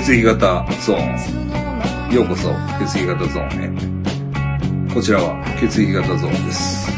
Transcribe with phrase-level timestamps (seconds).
[0.00, 2.14] 血液型ゾーン。
[2.14, 2.48] ようこそ、
[2.82, 4.94] 血液型ゾーンへ。
[4.94, 6.90] こちらは血液型ゾーンです。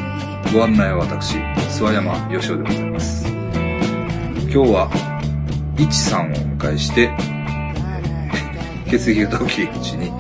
[0.55, 3.27] ご案内は私、諏訪山義雄でございます。
[3.27, 4.91] 今日は、
[5.77, 7.11] いちさんをお迎えして、
[8.89, 10.13] 血液型を切り口に、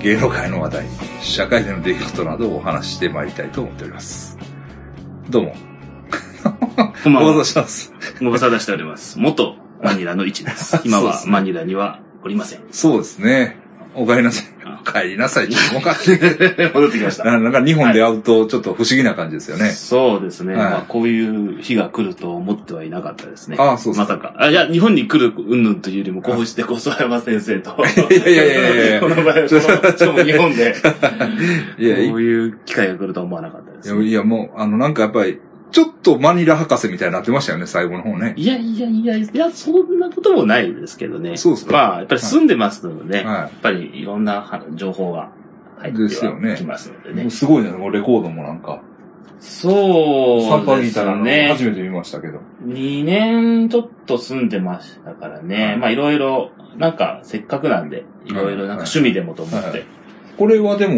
[0.00, 0.86] 芸能界の話題、
[1.20, 4.38] 社会での出来事などをお話ししてまいりたいと思っております。
[5.28, 5.54] どうも、
[7.04, 7.66] こんばんはご無沙汰。
[7.68, 8.14] してます。
[8.20, 9.18] ご無沙汰しております。
[9.18, 10.80] 元マニラの位置です。
[10.86, 12.60] 今はマニラにはおりません。
[12.70, 13.56] そうですね。
[13.94, 14.46] お帰りなさい。
[14.80, 15.48] お帰りなさい。
[15.48, 16.18] ちょっとおかしい。
[16.18, 17.24] 戻ってきました。
[17.24, 19.70] ななんか日本で会うとちょっと不思議な感じですよね。
[19.70, 20.54] そうですね。
[20.54, 23.56] はいまあ、こういう日が来ると思ってはいなかったですね。
[23.58, 24.34] ああそうですまさか。
[24.38, 27.76] あ、いや、日本に来る云々というよりも、こうして小沢山先生と。
[28.10, 30.74] いやいやいやいやいやこの場合、このしかも日本で、
[31.78, 35.38] いや、いこういう機会が来るとは思わなかったです、や、いやもう、あの、なんかやっぱり、
[35.72, 38.34] ちょっとマニラ博士みたいになってましたよね、最後の方ね。
[38.36, 41.36] いやいやいや、いや、そんなこともないですけどね。
[41.36, 45.30] そうですかまあ、やっぱり住んでますので、はいやっぱりいろんなは情報が
[45.78, 46.14] 入って
[46.56, 47.30] きますのでね。
[47.30, 48.82] すごいね、レコードもなんか。
[49.40, 51.48] そうサンパですギターのね。
[51.50, 52.38] 初めて見ましたけど。
[52.64, 55.64] 2年ちょっと住んでましたからね。
[55.66, 59.68] はいまあいろいろ、なんかせっかくなんで、いろいろなんか趣味でもと思って。
[59.68, 59.84] はい
[60.38, 60.94] これはでも、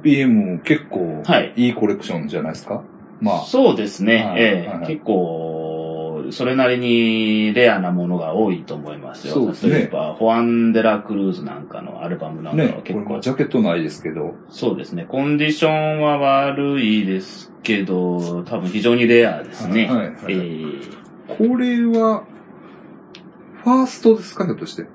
[0.00, 2.82] OPM 結構はい、いいコレクションじゃないですか？
[3.20, 4.24] まあ、そうですね。
[4.24, 9.34] はいええはい結構、それなりにレアなものが多いと思いますよ。
[9.34, 15.06] そうですね例えば、ホアンデラ・クルーズなんかのアルバムなんかねは、結構、これもジャケットないですけど、そうですね。
[15.08, 19.86] コンディションは悪いですけど、多分非常にレアですね。
[19.86, 20.62] はいはいえ
[21.28, 22.24] えこれは、
[23.64, 24.86] ファーストですかひょっとして？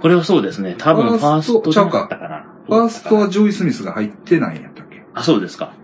[0.00, 0.74] これはそうですね。
[0.78, 2.46] 多分フファーストァーストじゃなかったかな。
[2.66, 5.02] ファーストはジョイ・スミスが入ってないんやったっけ？
[5.14, 5.74] あ、そうですか。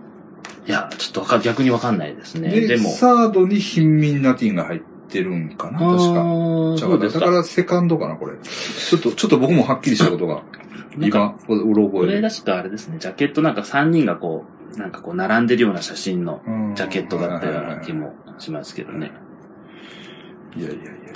[0.67, 2.49] いや、ちょっとわか逆にわかんないですね。
[2.49, 2.89] で、でも。
[2.89, 4.79] サードにヒンミン・ナティンが入っ
[5.09, 5.97] てるんかな確か。
[6.77, 7.25] そううですか。
[7.25, 8.37] だからセカンドかなこれ。
[8.43, 10.43] ちょっと、ちょっと僕もはっきりしたことが、
[10.99, 12.21] 今、うろこ覚えで。
[12.21, 12.97] れ確かあれですね。
[12.99, 14.43] ジャケットなんか3人がこ
[14.75, 19.11] う、なんかこう並んでるような写真のうんジャケットだったような気もしますけどね。
[20.57, 21.06] いやいやいや。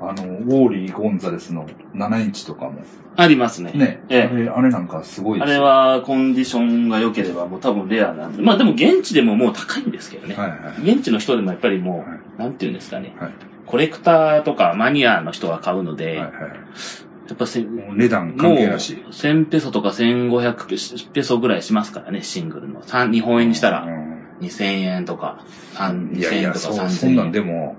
[0.00, 2.82] あの、ウォーリー・ゴンザレスの7インチとかも。
[3.16, 3.72] ありますね。
[3.72, 4.00] ね。
[4.08, 8.42] ええあれ、あれなんかすごいあですよれはコンディションが良ければもう多分レアなんで。
[8.42, 10.36] まあでも現地でももう高いんですけどね。
[10.36, 10.92] はいはい。
[10.92, 13.14] 現地の人でもやっぱりもう、はいなんていうんですかね。
[13.18, 13.32] はい
[13.66, 17.32] コレクターとかマニアの人が買うので、やはいはい。
[17.32, 19.04] っぱせもう値段もう関係なし。
[19.10, 22.82] 1000ペソとか1500ペソぐらいしますからね、シングルの。
[22.86, 25.44] 三日本円にしたらうん2000円とか、
[25.74, 26.90] 三2000いやいや、円とかそう、3000円。
[26.90, 27.76] そんなんでも、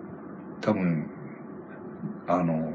[0.62, 1.08] 多分、
[2.30, 2.74] あの、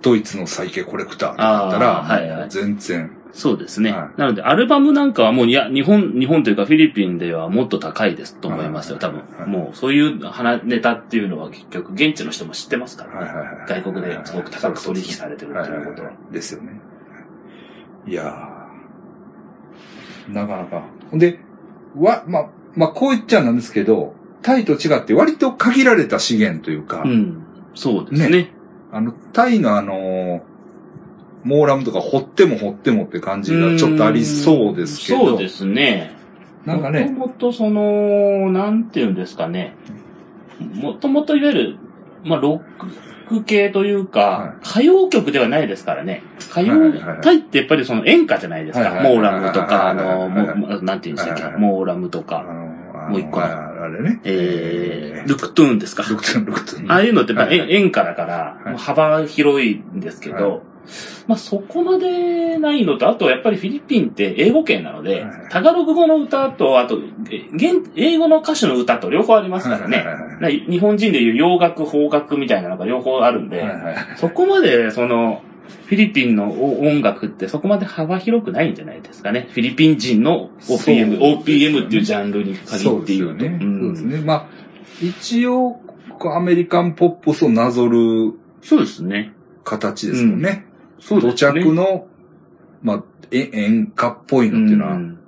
[0.00, 3.92] ドイツのサイケコレクターだったら、はいはい全然、そうですね。
[3.92, 9.40] はいなので、アルバムなんかはもう、いや、日本、日本というかフィリピンではもっと高いですと思いますよ、多分はい。
[9.40, 13.16] はいもう、そういう花ネタっていうのは結局、現地の人も知ってますからね。
[13.16, 13.82] はいはいはい。
[13.82, 16.12] 外国ですごく高く取引されてるっていうことは。
[16.30, 16.80] ですよね。
[18.06, 20.84] いやーなかなか。
[21.10, 21.38] ほんで、
[21.96, 27.42] わ、ま、まあ、こう言っちゃなんですけど、タイと違って割と限られた資源というか、うん。
[27.74, 28.52] そうですね。
[28.92, 30.40] あの、タイのあのー
[31.44, 36.14] モーラムとか掘っても掘ってもって感じがちょっとありそうですけど、そうですね。
[36.64, 39.74] なんかね、もともとその、なんていうんですかね。
[40.74, 41.76] もともといわゆる、
[42.24, 42.62] まあ、ロ
[43.28, 46.22] ック系というか、は歌謡曲ではないですからね。
[46.38, 48.84] 歌謡、はいはいはいタイってやっぱりその演歌じゃないですか。
[48.84, 50.28] はいはいはいモーラムとか、あの、
[50.82, 54.20] なんていうんでしたっけはいはい、はいモーラムとあか、のあのもう一個あれね。
[54.24, 56.02] えー、ルクトゥーンですか？
[56.02, 56.90] ルクトゥン、ルクトゥン。
[56.90, 60.60] ああいうのってやっぱ演歌だから、幅広いんですけど、は
[61.28, 66.98] まあそこまでないのと、あとやっぱりフィリピンって英語圏なので、はいタガログ語の歌と、あと、
[67.94, 70.04] 英語の歌手の歌と両方ありますからね。
[70.68, 73.62] 日本人でいう洋楽、邦楽みたいなのが両方あるんで、
[74.16, 75.42] そこまでその、
[75.86, 79.48] フィリピンの音楽ってそこまで幅広くないんじゃないですかね。
[79.50, 83.38] フィリピン人の OPM、ね OPM っていうジャンルに限そうって言うと。
[83.38, 83.64] ですよね。
[83.64, 84.24] うんそうですね。
[84.24, 84.46] まあ、
[85.02, 85.80] 一応、
[86.34, 89.32] アメリカンポップスをなぞるそうですね。
[89.64, 90.66] 形ですもんね。
[91.00, 91.62] 土そうですね。
[91.62, 92.06] 着の、
[92.82, 95.18] まあ、え演歌っぽいのっていうのは、ん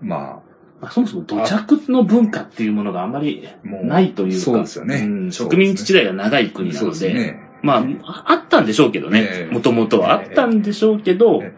[0.00, 0.42] ま
[0.80, 7.47] まあ、そもそも土着の文化っていうものがあんまりないというか、そうですよねんそうですね植民地時代が長い国なそうので、ですね。
[7.62, 9.28] まあ、ああったんでしょうけどね。
[9.30, 9.48] え。
[9.50, 9.52] え。
[9.52, 11.54] もともとはあったんでしょうけど、え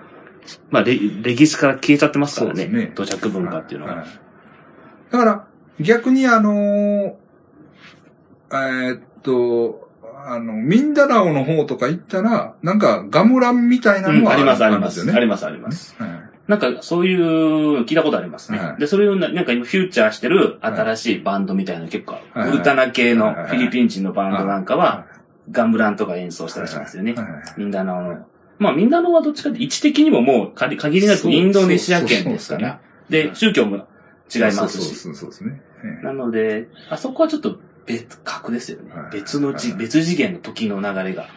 [0.71, 2.67] まあレ、歴史から消えちゃってますからね。
[2.67, 2.93] ね。
[2.95, 3.97] 土着文化っていうのは。
[3.97, 4.07] はい。
[5.11, 5.47] だから、
[5.81, 7.15] 逆にあのー
[8.53, 9.89] えーっと、
[10.27, 15.01] あの、ミンダナオの方とか行ったら、なんかガムランみたいなのはうんあります、ありんます。
[15.01, 15.95] あります、あります。
[15.99, 16.11] はい。
[16.49, 18.59] なんか、そういう、聞いたことありますね。
[18.59, 18.81] はい。
[18.81, 22.49] で、それをな、なんか今、フューチャーしてる新しいバンドみたいなの結構、はい。
[22.51, 23.35] ウルタナ系のはい。
[23.47, 25.07] フィリピン人のバンドなんかは、
[25.51, 27.15] ガンブランとか演奏したりしますよね。
[27.15, 28.27] はいはいミンダナオの。
[28.59, 32.81] まあみんなのはどっちかって位置的にももう限限りなくインドネシア圏ですから。
[33.09, 33.77] で、宗教も
[34.35, 34.95] 違いますし。
[34.95, 35.63] そうそうそうですね。
[35.83, 39.13] ええなので、あそこはちょっと別格ですよねはい。
[39.13, 41.29] 別のじ、はい別次元の時の流れが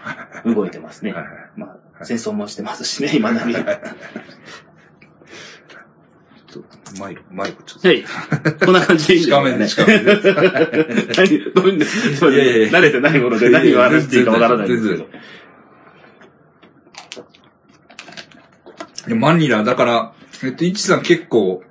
[0.45, 1.13] 動いてますね
[1.55, 3.55] まあ、戦争もしてますしね、今だに。
[6.59, 7.91] はちょっとマイク、マイクちょっと。
[7.91, 8.03] い。
[8.65, 9.99] こんな感じでいいんですかね。
[9.99, 10.53] 近めで近め
[11.17, 15.07] 何、どういうんですかいやいやいや慣れてないもので何を話していいかわからないんですけど。
[19.15, 20.13] マニラ、だから、
[20.43, 21.63] えっと、イチさん結構、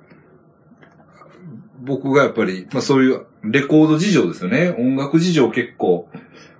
[1.81, 4.75] 僕がやっぱり、まあそういうレコード事情ですよね。
[4.77, 6.09] 音楽事情結構、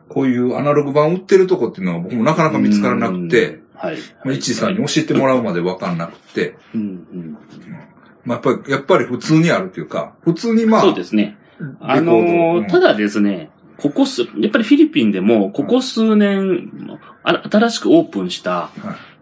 [0.09, 3.97] こういうアナログ版売ってるとこっていうのは僕もなかなか見つからなくて、うん、はい。
[4.23, 7.37] まあ、イチさんに教えてもらうまでわかんなくて、うんうん。
[8.25, 11.37] まあやっぱり、やっぱり普通にあるっていうか、普通にまあ、そうですね。
[11.79, 18.71] あのーうんただですね、ここす、やっぱりフィリピンでも、ここ数年、あ新しくオープンしたは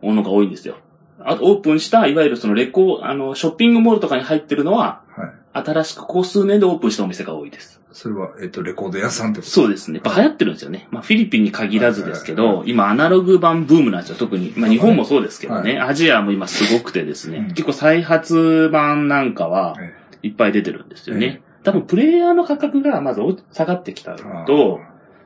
[0.02, 0.78] いものが多いんですよ。
[1.20, 5.66] あオープンした、いわゆるそのレコあの、ショッピングモールとかに入ってるのは、はい。
[5.66, 7.81] 新しくここ数年でオープンしたお店が多いです。
[7.94, 9.52] それは、えっと、レコード屋さんってこと？
[9.52, 10.02] そうですね。
[10.04, 10.88] やっぱ流行ってるんですよね。
[10.92, 14.16] まあフィリピンに限らずですけはいはいど、今アナログ版ブームなんですよ。
[14.18, 14.54] 特に。
[14.56, 15.80] まあ日本もそうですけどね。
[15.80, 17.38] アジアも今すごくてですね。
[17.38, 19.94] うん結構再発版なんかはえ
[20.24, 21.42] いっぱい出てるんですよね。
[21.64, 23.22] 多分プレイヤーの価格がまず
[23.52, 24.80] 下がってきたのと、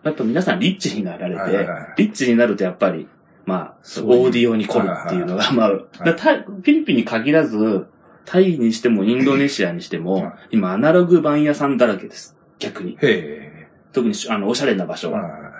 [0.03, 3.07] やっぱ皆さんリッチになられてはいはいはい、リッチになるとやっぱり、
[3.45, 7.87] まあ、オーディオに凝るっていうのが、まあ、だからタイフィリピンに限らず、
[8.25, 12.34] タイにしてもインドネシアにしてはもい、今アナログ版屋さんだらけです。
[12.59, 12.97] 逆に。
[13.01, 15.13] へ特にあの、おしゃれな場所。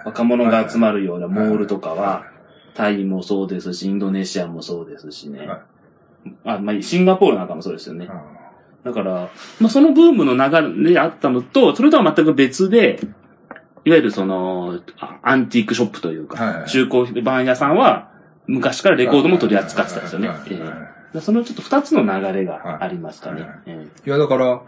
[0.06, 2.25] 若者が集まるようなモールとかはは、
[2.74, 5.47] タイもそうですし、インドネシアもそうですしね。
[5.47, 5.59] はい。
[6.44, 8.09] あ、まあ、シンガポールなんかもそうですよね。
[8.83, 13.00] だから、まあ、そのブームの流れであったのと、それとは全く別で、
[13.86, 18.12] いわゆるその、あアンティークショップというか、中古版屋さんは、
[18.48, 20.30] 昔からレコードも取り扱ってたんですよね。
[21.21, 23.48] そのちょっと二つの流れがありますかね。
[24.06, 24.62] いや、だから、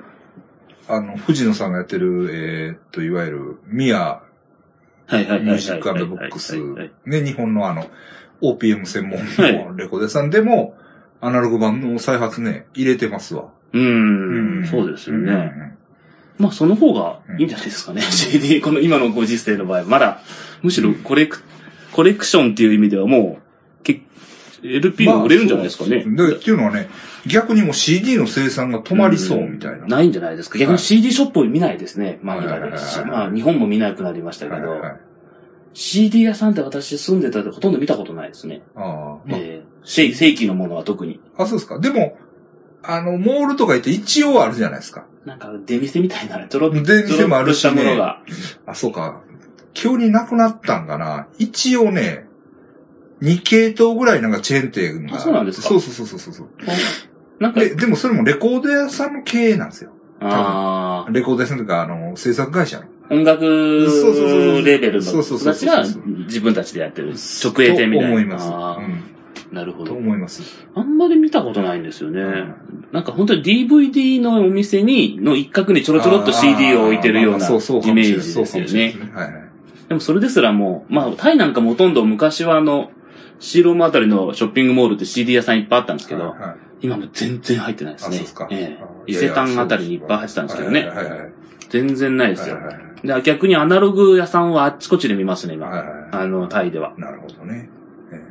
[0.87, 4.21] あの、藤野さんがやってる、えーっと、いわゆる、ミア。
[5.11, 6.57] ミュージックブックス
[7.05, 7.87] ね、日本のあの、
[8.41, 10.29] OPM 専門はいのレコード屋さん。
[10.29, 10.75] でも、
[11.21, 13.49] アナログ版の再発ね、入れてますわ。
[13.73, 15.31] うーん、そうですよね。
[15.31, 15.77] うん
[16.37, 18.01] まあ、その方がいいんじゃないですかね。
[18.11, 20.19] CD、この今のご時世の場合、まだ、
[20.61, 21.41] むしろコレク、
[21.91, 23.46] コレクションっていう意味ではもう、け
[24.75, 26.03] LP が売れるんじゃないですかね。
[26.05, 26.89] まあっていうのはね、
[27.25, 29.87] 逆にもう CD の生産が止まりそうみたいな。
[29.87, 30.57] ないんじゃないですか。
[30.57, 32.19] 逆に CD ショップを見ないですね。
[32.21, 34.99] マニラはいでまあ、日本も見なくなりましたけどはいはいはい、
[35.73, 38.61] CD 屋さんって私住んでたでほとんど見たことないですね。
[38.75, 38.83] ああ、
[39.25, 41.21] まあえー正正規のものは特に。
[41.37, 41.79] あ、そうですか。
[41.79, 42.17] でも、
[42.83, 45.05] あの、モールとか行って一応あるじゃないですか。
[45.25, 48.21] なんか、出店みたいな、ちょろっと、出店もあるしねしたものが。
[48.65, 49.21] あ、そうか。
[49.73, 51.27] 急になくなったんかな。
[51.37, 52.26] 一応ね、
[53.21, 55.15] 2系統ぐらいなんかチェーン店が。
[55.15, 55.67] あそうなんですか？
[55.67, 56.47] そうそうそうそうそう。
[57.39, 59.91] なんか、で、でもそれもレコード屋さんの経営なんですよ。
[60.19, 62.85] ああ、レコード屋さんとか、あの、制作会社の。
[63.09, 68.09] 音楽そうそうそうそうレベルのそうそうそうそう人たちが自分たちでやってる直営店みたいな。
[68.09, 68.51] と思います。
[69.53, 69.93] なるほど。
[69.93, 70.41] 思います。
[70.75, 72.21] あんまり見たことないんですよね。
[72.91, 78.95] なんか本当に DVD のお店に、の一角にちょろちょろっと CD を置いてるようなイメあージですよね。
[79.87, 82.91] でもそれですらもう、まあタイなんかもほとんど昔はあの、
[83.39, 88.17] シーロームあたりのショッピングモールって CD 屋さんいっぱいあったんですけど、はいはい今も全然入ってないですあ、ね。
[88.17, 88.47] そうですか。
[88.51, 90.85] ええあ伊勢丹あたりにいっぱい入ってたんですけどね。
[90.87, 91.31] はいはいはいはい。
[91.69, 92.63] 全然ないですよはい。
[92.65, 95.67] はいはいで逆にアナログ屋さんはあっちこっちで見ますね、今。
[95.67, 96.93] はいはいあの、タイでは。
[96.97, 97.69] なるほどね。
[98.11, 98.21] え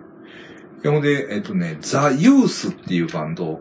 [0.84, 3.60] えほんで、えっとね、ザ・ユースっていうバンド。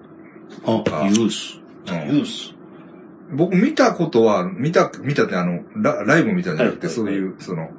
[0.65, 1.59] ああ、ユース。
[1.87, 2.55] うんユース。
[3.31, 7.69] 僕見たことは、見た、見たってあの、ラライブみたいじゃなくて、はいそういう、その、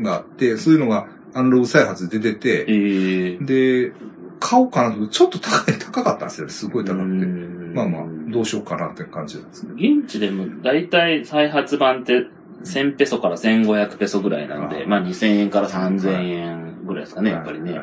[0.00, 3.94] があって、そういうのがアンログ再発で出てえて、えで、
[4.38, 6.52] 買おうかなと、ちょっと高い、高かったんですよね。
[6.52, 7.02] すごい高くて。
[7.02, 7.74] うん。
[7.74, 9.74] まあまあ、どうしようかなって感じなんですけど。
[9.74, 12.26] 現地でも大体再発版って
[12.64, 17.80] 1000ペソから1500ペソぐらいなんで、あーまあ2000円から3000円ぐらいですかね、やっぱりね。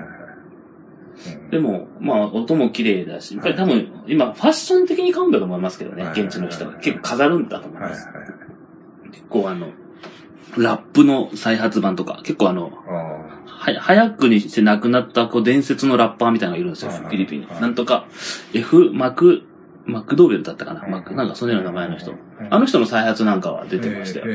[1.50, 6.22] でも、まあ音も綺麗だし、やっぱり多分今ファッション的に買うんだと思いますけどね、はい。
[6.22, 7.91] 現地の人が結構飾るんだと思いはい。
[7.91, 8.00] はい。
[8.00, 8.10] ます。
[9.12, 9.74] 結構あの、
[10.58, 17.57] ラップの再発版とか、結構あの、あは、早くにして亡くなった、こう、伝説のラッパーみたいなのがいるんですよ、はいフィリピンには。
[17.57, 18.05] いなんとか、
[18.53, 19.43] F、マク、
[19.85, 22.11] マクドーベルだったかな、うんマク、なんかそのような名前の人。
[22.11, 22.17] うん
[22.49, 24.25] あの人の再発なんかは出てましたよ。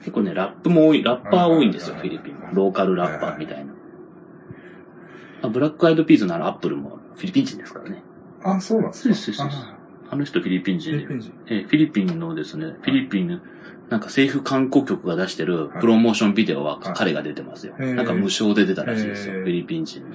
[0.00, 2.34] 結構ね、ラップも多い、ラッパー多いんですよ、はいフィリピン。
[2.52, 3.72] ローカルラッパーみたいな。
[5.42, 8.02] あブラックアイドピーズのあのアップルもフィリピン人ですからね。
[8.42, 9.14] ーあ、そうなんですか。
[9.14, 9.78] そうですそうですあ
[10.10, 11.32] あの人フィリピン人でフィリピン人。
[11.46, 13.40] えーフィリピンのですね、フィリピン、
[13.90, 17.74] なんか政府観光局が出してるはいプロモーションビデオははい彼が出てますよ。
[17.78, 19.34] へーなんか無償で出たらしいですよ。
[19.34, 20.08] フィリピン人の。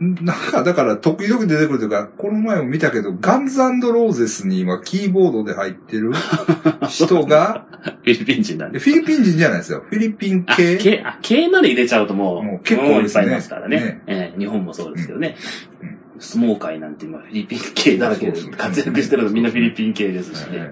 [0.00, 6.12] なんか、だから、時々出てくるというか、この前も見たけど、ガンズローゼスに今、キーボードで入ってる
[6.88, 7.66] 人が、
[8.02, 8.78] フィリピン人なんで。
[8.78, 9.84] フィリピン人じゃないですよ。
[9.86, 11.02] フィリピンあ、系。
[11.04, 13.76] あ、K まで入れちゃうともう、もう結構もういっぱいいますからね。
[13.76, 15.36] ねえー日本もそうですけどね。
[15.82, 20.70] うん相撲界なんて今フィリピン系だらけで活躍してるのみんなフィリピン系ですしはいね。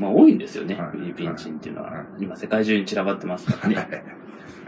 [0.00, 1.90] まあ多いんですよね、はいフィリピン人っていうのは。
[1.90, 4.04] はい今世界中に散らばってますからね。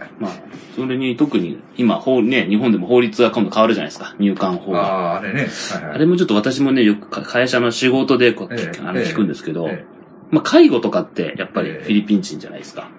[0.21, 0.33] まあ、
[0.77, 4.15] それに特に今、法ね、日本でも法律が今度変わるじゃないですか。
[4.21, 4.81] 入管法が。
[4.81, 5.49] ああ、あれね。
[5.73, 9.85] はいはいあれもちょっと私もね、よくか会社の仕事でこう、ええあのええ聞くんですけど、え
[10.31, 12.91] まあ介護とかってやっぱりええフィリピン人じゃないですか。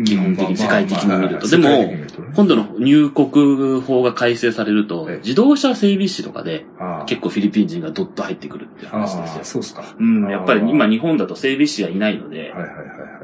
[0.00, 1.48] え基本的に世界的に見ると。
[1.48, 1.92] でも
[2.34, 5.16] 今度の入国法が改正されると、ええ。
[5.18, 6.66] 自動車整備士とかで
[7.06, 9.44] 結構フィリピン人がどっと入ってくるっていう話ですよ。
[9.44, 9.84] そうっすか。
[9.98, 12.52] うん、やっぱり今日本だと整備士がいないので、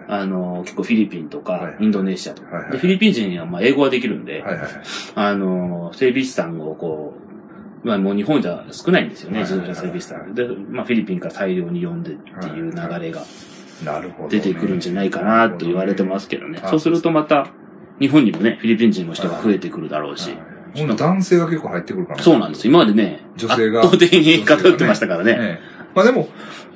[0.08, 4.44] あの、結構フィリピンとかインドネシアとか、フィリピン人はまあ英語はできるんで、
[5.14, 7.14] あの、整備士さんをこ
[7.84, 10.34] う、まあもう日本じゃ少ないんですよね、自動車整備士さん。
[10.34, 13.22] で、まあフィリピンから大量に呼んでっていう流れが。
[14.28, 16.60] 出てくるんじゃないかなと言われてますけどね。
[16.60, 17.48] はいそうするとまた、
[17.98, 20.30] 日本にもね、フィリピン人の人が増えてくるだろうし。
[20.30, 22.68] はい今度男性が結構入ってくるからそうなんです。
[22.68, 25.36] 今までね、女性が圧倒的に偏ってましたからね。
[25.38, 26.28] ええまあでも、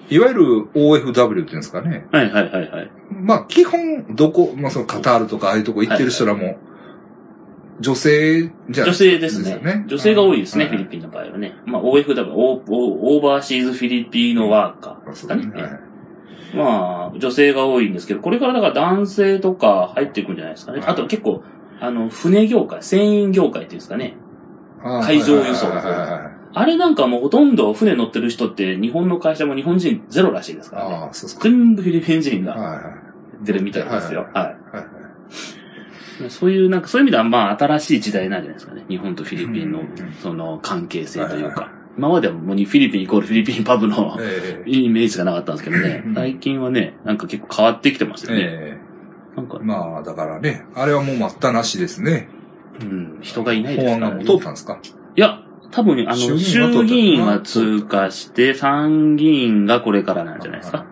[0.09, 0.43] いわゆる
[0.75, 2.07] OFW っていうんですかね。
[2.11, 2.91] はいはいはいはい。
[3.11, 6.57] まあ基本、どこ、まあそのカタールとかああいうとこ行ってる人らも、
[7.81, 9.51] 女性じゃ女性ですね。
[9.51, 11.55] よね女性が多いですね、はいフィリピンの場合はね。
[11.67, 15.90] まあ OFW、オーオーバーシーズフィリピーノワーカーですかね。
[16.55, 20.81] はいまあ、女性が多いんですけど、これからだから男性とか入っていくんじゃないですかね。
[20.81, 21.43] はいあと結構、
[21.81, 24.17] あの、船業界、船員業界っていうんですかね。
[24.83, 25.69] 海上輸送
[26.53, 31.11] あれなんかもうほとんど船乗ってる人って日本の会社も日本人ゼロらしいですからね。
[31.13, 32.93] 全部フィリピン人が
[33.43, 34.27] 出るみたいですよ。
[34.35, 34.51] はは
[36.27, 36.31] い。
[36.31, 38.85] そういう、なんかそういう意味ではまあ新しい時代なんじゃないですかね。
[38.89, 41.71] 日本とフィリピンのうんその関係性というか。
[42.01, 46.09] 今まではもうフィリピンイコールフィリピンパブのええイメージがなかったんですけどねう。
[46.09, 48.41] ん最近はね、なんか結構変わってきてますよね。
[48.43, 48.79] え
[49.37, 52.29] なんかえ、まあ、だからね、あれはもう待ったなしですね。
[52.81, 54.01] うん、人がいないで法すか？
[54.01, 54.15] らね。
[54.15, 54.81] 案が通ったんですか？
[55.15, 60.87] いや、多分、あの、衆衆議議院は院は通過して、参議院がこれからなんじゃないですか？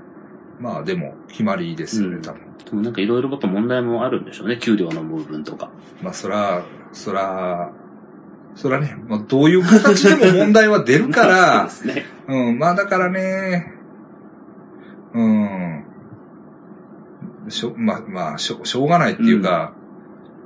[0.61, 2.41] まあでも、決まりですよね、うん多分。
[2.67, 4.59] でもなんかいろいろやっぱ問題もあるんでしょうね。
[4.59, 5.71] 給料の部分とか。
[6.03, 6.63] まあそら、
[6.93, 7.73] そら、
[8.59, 12.07] そらね、まあどういう形でも問題は出るから で、すね。
[12.27, 13.73] うん、まあだからね、
[15.15, 15.85] うん、
[17.49, 19.75] しょ、まあ、まあ、しょ、しょうがないっていうか、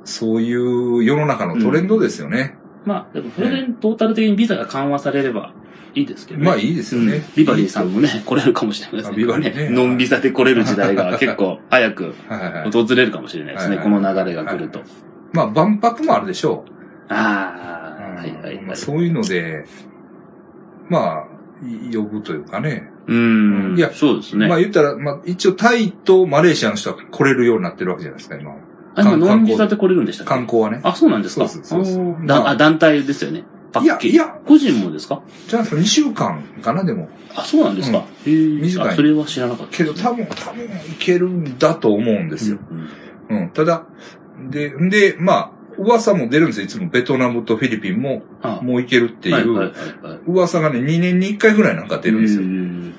[0.04, 2.58] そういう世の中のトレンドですよね。
[2.84, 5.54] まあ、でもそれでトータル的にビザが緩和されれば
[5.94, 6.46] いいですけどね。
[6.46, 9.14] まあいいですよねうんビバリーさんもね、来れるかもしれないですね。
[9.14, 12.14] あビバリーねノンビザで来れる時代が結構早く。
[12.72, 13.76] 訪れるかもしれないですね。
[13.76, 14.82] はいはいこの流れが来ると。
[15.32, 16.72] まあ万博もあるでしょう。
[17.12, 17.81] ああ、
[18.30, 18.64] はいはいはい。
[18.64, 19.64] まあそういうので、
[20.88, 21.26] まあ、
[21.90, 22.90] い呼ぶというかね。
[23.06, 23.74] うん。
[23.76, 24.48] いやそうですね。
[24.48, 28.56] まあ言ったら、まあ一応タイとマレーシアの人は来れるようになってるわけじゃないですか、今は。
[28.94, 30.28] あ、今観ノンビザで来れるんでしたっけ？
[30.34, 30.80] 観光はね。
[30.82, 31.48] あ、そうなんですか？
[31.48, 33.44] そうそうですあーまあだあ、団体ですよね。
[33.72, 34.08] パッケージ。
[34.10, 35.22] いやいや個人もですか？
[35.48, 37.08] じゃあ、2週間かな、でも。
[37.34, 42.58] あ、そうなんですか、へー短いあそれは知らなかったけど多分、多分いけるんだと思うんですよ。
[43.30, 43.48] うんうん。
[43.50, 43.84] ただ、
[44.50, 46.66] で、で、まあ、噂も出るんですよ。
[46.66, 49.72] いつもベトナムとフィリピンも、あもういけるっていう。
[50.26, 52.44] 噂がね、2年に1回ぐらいなんか出るんですよう。
[52.44, 52.94] ん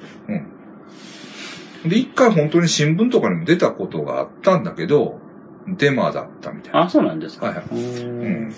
[1.86, 5.20] で、1回本当に新聞とかにも出たことがあったんだけど、
[5.68, 6.82] デマだったみたいな。
[6.82, 8.06] あ、そうなんですかはいはいおうー
[8.48, 8.54] ん。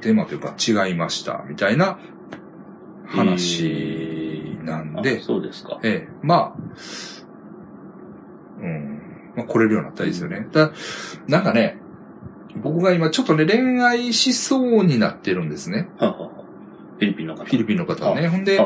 [0.00, 1.98] デマというか違いました、みたいな
[3.06, 5.78] 話なんであ、そうですか。
[5.82, 6.52] ええ、まあ、
[8.60, 9.00] うん、
[9.36, 10.48] まあ来れるようになったらいいですよね。
[10.52, 10.72] だ
[11.28, 11.78] なんかね、
[12.62, 15.88] 僕が今ちょっとね、恋愛しそうになってるんですね。
[16.98, 17.44] フィリピンの方。
[17.44, 18.28] フィリピンの方はね。
[18.28, 18.58] ほんで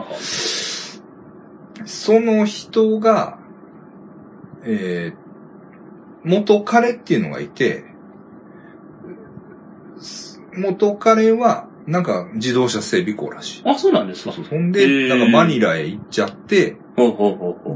[1.85, 3.39] その人が、
[4.65, 5.31] えー
[6.25, 7.85] 元彼っていうのがいて、
[10.55, 13.63] 元彼は、なんか自動車整備工らしい。
[13.65, 14.33] ああ、そうなんですか。
[14.33, 16.77] ほんで、なんかマニラへ行っちゃって。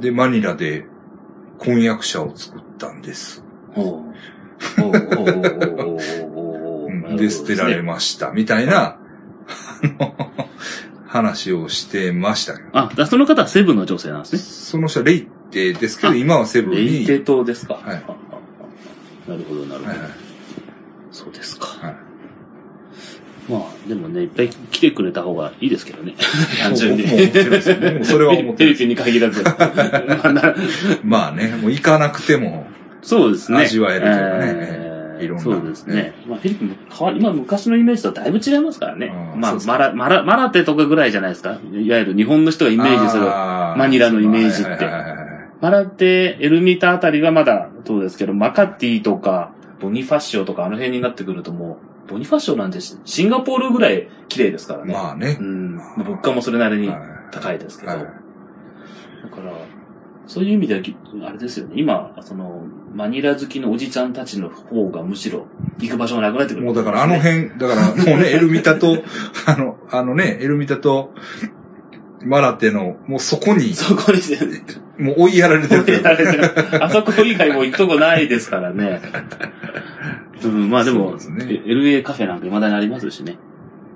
[0.00, 0.86] で、マニラで
[1.58, 3.42] 婚約者を作ったんです。
[7.16, 8.98] で、捨てられました、みたいな、あ
[9.98, 10.14] の、
[11.06, 12.68] 話をしてましたけど。
[12.72, 14.38] あ、だその方はセブンの女性なんですね。
[14.40, 16.76] その人はレイテですけど、あ今はセブンに。
[16.76, 17.74] レイテ島ですか。
[17.74, 18.02] はい
[19.28, 19.96] なるほど、なるほど。
[21.10, 21.66] そうですか。
[21.66, 21.96] はい
[23.48, 26.14] まあ、でもね、いっぱい来てくれた方がいいですけどね。
[26.62, 27.04] 単純に。
[28.04, 29.44] それは思ってるフィリピンに限らず。
[31.04, 32.66] まあね、もう行かなくても、
[33.04, 33.58] そうですね。
[33.58, 36.12] 味わえるというかねえーいろんなそうですね。
[36.26, 39.12] まあ、フィリピンも変わり、今昔のイメージとだいぶ違いますからね。
[39.36, 41.60] まあマラ、マラ、マラテとかぐらいじゃないですか。
[41.72, 43.22] いわゆる日本の人がイメージする。
[43.24, 54.92] マニラのイメージってはいはいはいはいマラテ、エルミタあたりがまだそうですけど、マカティとか、ボニファッシオとかあの辺になってくるともう、ボニファッシオなんてシシンガポールぐらい綺麗ですからね。
[54.92, 55.42] まあねう。
[55.42, 55.76] ん。
[55.76, 57.92] まあ物価もそれなりにはい高いですけど。
[57.92, 59.52] はいだから、
[60.26, 61.74] そういう意味ではぎ、あれですよね。
[61.76, 62.62] 今、その、
[62.94, 65.46] マニラ好きのおじちゃんたちの方がむしろ
[65.80, 69.02] 行く場所がなくなってくる、もうだからあの辺、だからもうね、 エルミタと、
[69.46, 71.12] あの、あのね、エルミタと、
[72.22, 74.20] マラテの、もうそこに、そこに、
[74.98, 76.16] もう追いやられてるというか。
[76.84, 79.02] あそこ以外も行くとこないですからね。
[80.42, 83.36] うん、まあでも、そうですねえ LA カフェなんか未だにありますしね。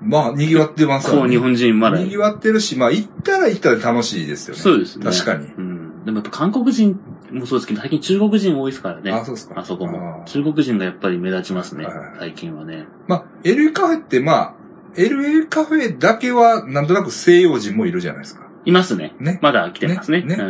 [0.01, 1.97] まあ、賑わってますこう日本人まだ。
[1.97, 4.61] 賑わってるし、まあ、行ったら行ったら楽しいですよね。
[4.61, 5.05] そうですね。
[5.05, 5.47] 確かに。
[5.47, 5.68] うん。
[6.09, 6.99] でもやっぱ韓国人
[7.31, 9.11] もそうですけど、最近中国人多いですからね。
[9.11, 9.59] あ、そうですか。
[9.59, 9.99] あそこも。
[9.99, 11.87] あー中国人がやっぱり目立ちますね。
[12.17, 12.87] 最近はね。
[13.07, 14.53] まあ、LA カフェって、まあ、
[14.95, 18.47] LA カフェだけは、なんとなく西洋人もいるじゃないですか。
[18.65, 19.15] いますね。
[19.19, 19.37] ね。
[19.43, 20.21] まだ来てますね。
[20.23, 20.43] ねね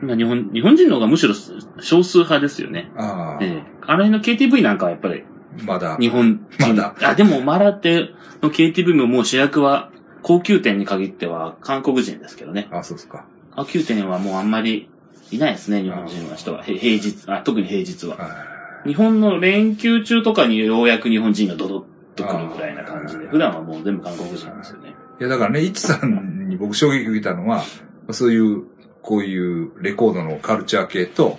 [0.00, 1.34] うん日本、日本人の方がむしろ
[1.80, 2.90] 少数派ですよね。
[2.96, 3.62] ああ、ええ。
[3.82, 5.24] あの辺の KTV なんかはやっぱり
[5.64, 5.96] まだ。
[5.98, 6.68] 日本人。
[6.68, 8.10] まだあ、でもマラテ
[8.42, 9.90] の KTV ももう主役は
[10.22, 12.68] 高級店に限っては韓国人ですけどね。
[12.70, 13.26] あ、そうですか。
[13.56, 14.88] 高級店はもうあんまり
[15.30, 16.62] いないですね、日本人の人は。
[16.62, 18.16] へ平日あ、特に平日は。
[18.16, 21.84] は日本の連休中とかにようやく日本人がドドッ
[22.14, 24.94] と来るぐらいな感じで、普段はもう全部韓国人ですよね。
[25.18, 25.20] い。
[25.20, 27.64] いや、だからね、イチさんに僕衝撃を受けたのは、
[28.10, 28.64] そういう、
[29.02, 31.38] こういうレコードのカルチャー系と、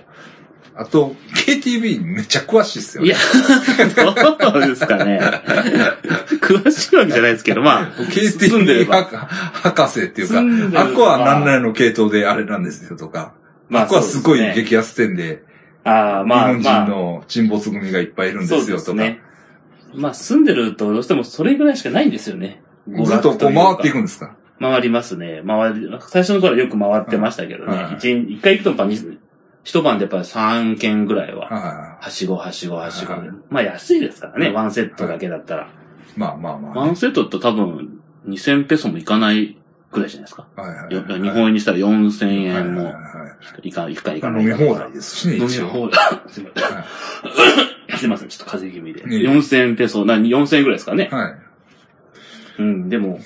[0.79, 1.15] あと、
[1.47, 3.09] KTV めっちゃ詳しいっすよね。
[3.09, 3.17] いや、
[4.51, 5.19] どうですかね。
[6.39, 9.03] 詳しいわけじゃないですけど、まあ、KTV ば。
[9.05, 13.33] 博博士っていうか、あっこは何々の系統であれなんですよとか、
[13.69, 15.43] まあっこはすごい激安店で、
[15.83, 19.21] ああ、日まあ、本まあ人、の沈没組がいっぱいいるんですよとか、ですね。
[19.95, 22.61] まあ、住んでるとどうしてもそれぐらいしかないんですよね。
[22.87, 24.35] ずっとこう回っていくんんですか？
[24.59, 25.41] 回りますね。
[25.45, 27.95] 回り、最初の頃はよく回ってましたけどはいね。
[27.97, 28.97] 一、一回行くとやっぱに
[29.67, 33.15] 一晩でやっぱり3軒ぐらいは、ははしごはしごはしご。
[33.49, 35.63] まあ安いですからね、はいワンセットだけだったら。
[35.63, 35.67] い。
[36.17, 37.99] まあまあまあ、ワンセットって多分
[38.30, 39.58] 2000ペソもいかない
[39.91, 40.47] くらいじゃないですか。
[40.56, 42.93] はいはいよはい日本円にしたら4000円もは
[43.62, 44.51] いか、いくかいかないか。
[44.51, 45.49] 飲み放題ですしね、飲み。
[45.49, 45.99] 放題。
[46.30, 46.86] すいませんは
[47.97, 49.13] すいません、ちょっと風邪気味で。
[49.13, 51.13] いえいえ4000ペソ、な、4000円ぐらいですかねい。。
[51.13, 51.36] はい。
[52.60, 53.19] うん、でも、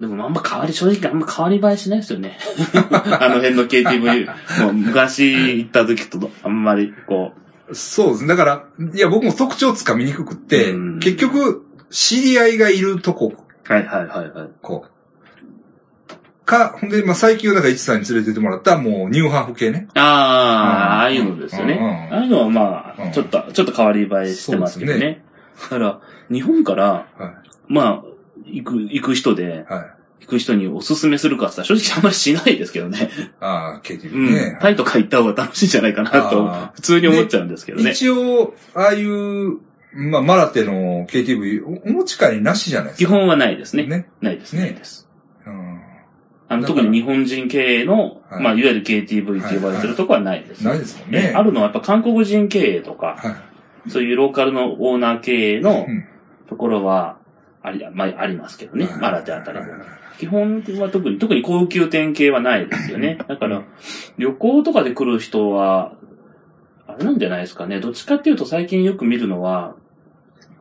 [0.00, 2.38] でもあんま変わり、正直あんま変わり映えしないですよね。
[3.20, 4.26] あの辺の KTV、
[4.62, 7.32] もう昔行った時とあんまり、こ
[7.72, 8.28] そうですね。
[8.28, 14.48] だから、いや、僕も特徴つかみにくくってうん、結局、知り合いがいるとこ、う、はいはいはいはい。
[14.62, 16.44] こう。
[16.44, 19.88] か、ほんで、まあ、最近はなんか、イチさんに連れてってもらった、もう、ニューハーフ系ね。
[19.94, 21.74] ああ、うんああいうのですよね。
[21.74, 25.24] うんああいうのはまあ、うんちょっと、ちょっと変わり映えしてますけどね。
[25.62, 27.34] だから、日本から、は
[27.66, 29.72] まあ、行く、行く人で、い。
[29.72, 29.96] はい。
[30.20, 33.10] 行く人におすすめするかって言ったら正直あんまりしないですけどね。
[33.40, 34.34] ああ、KTV うん。
[34.34, 34.58] ね。
[34.60, 37.90] タイとか行った方が楽しいんじゃないかなとあ、普通に思っちゃうんですけどね。
[37.90, 39.58] 一応、ああいう、
[39.92, 43.08] まあ、マラテの KTV、おお持ち帰りなしじゃないですか。
[43.08, 43.86] 基本はないですね。
[43.86, 44.08] ね。
[44.20, 44.54] ないです。
[44.54, 45.08] ねないです。
[45.46, 45.80] うん。
[46.48, 50.64] あの、特に日本人経営の、はいまあ、いわゆる KTV って呼ばれてるとこはないです。
[50.64, 51.32] ないですもんでね。
[51.34, 53.36] あるのはやっぱ韓国人経営とか、は
[53.86, 53.90] い。
[53.90, 56.04] そういうローカルのオーナー経営のうん
[56.48, 57.15] ところは、
[57.66, 58.88] あり、まあ、ありますけどね。
[59.00, 59.84] マラテあたりでも。
[60.18, 63.18] 基本は特に、特に高級店系はないですよね。
[63.26, 63.64] だから、
[64.16, 65.92] 旅行とかで来る人は、
[66.86, 67.80] あれなんじゃないですかね。
[67.80, 69.74] どっちかっていうと最近よく見るのは、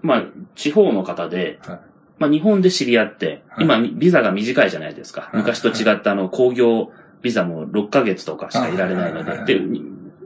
[0.01, 0.23] まあ、
[0.55, 1.79] 地方の方で、はい
[2.17, 5.21] まあ、日本で知り合って、はい今、ビザが短いじゃないですか。
[5.21, 6.91] はい昔と違ったあの、工業
[7.21, 9.63] ビザも6ヶ月とかしかいられないのはいで、で、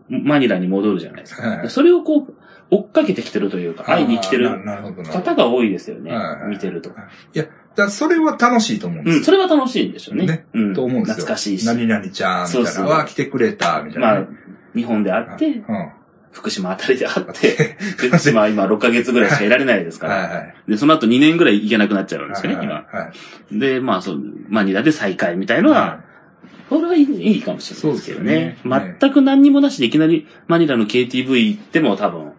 [0.09, 1.69] マニラに戻るじゃないですか。
[1.69, 2.33] それをこう、
[2.71, 4.49] 追っかけてきてるというか、会いに来てる
[5.11, 6.49] 方が多いですよねはい。
[6.49, 6.89] 見てると。
[6.89, 6.95] だ
[7.43, 10.25] からそれは楽しいと思うんですようん、それは楽しいんでしょうね。
[10.25, 10.73] ねうん。
[10.73, 11.15] と思うんですよ。
[11.15, 11.65] 懐かしいし。
[11.65, 13.05] 何々ちゃんみたいな。
[13.05, 14.27] 来てくれた、みたいなまあね。、
[14.75, 15.91] 日本で会って、うん。
[16.31, 17.77] 福島あたりで会って、で
[18.09, 20.13] 福島は今6ヶ月ぐらいしかいられないですから。
[20.15, 20.53] はいはい。
[20.67, 22.75] で、その後2年ぐらい行けなくなっちゃうんですよね、はい今。
[22.75, 23.11] は
[23.51, 23.59] い。
[23.59, 26.01] で、まあ、そう、マニラで再会みたいのは、
[26.69, 28.57] これはいいいいかもしれないですけどね。
[28.63, 32.31] ね全く何にもなしでいきなりマニラの KTV 行っても多分、うん。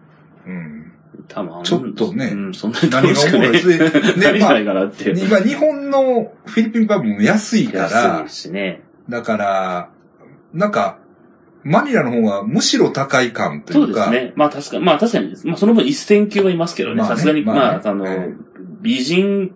[1.27, 3.77] 多分、ちょっとねうん、そんなに何が楽しくねおもろいで、
[4.17, 4.59] なで、まあ。
[4.59, 7.89] 今日本のフィリピンパブも安いから
[8.23, 8.83] 安い、しね。
[9.09, 9.89] だから、
[10.53, 10.99] なんか、
[11.63, 14.33] マニラの方がむしろ高い感といそううか、ですね。
[14.35, 17.03] まあ確かに、まあ確かに、まあその分1000級はいますけどね。
[17.03, 18.33] さすがに、まあねまあ、あのはい、
[18.81, 19.51] 美人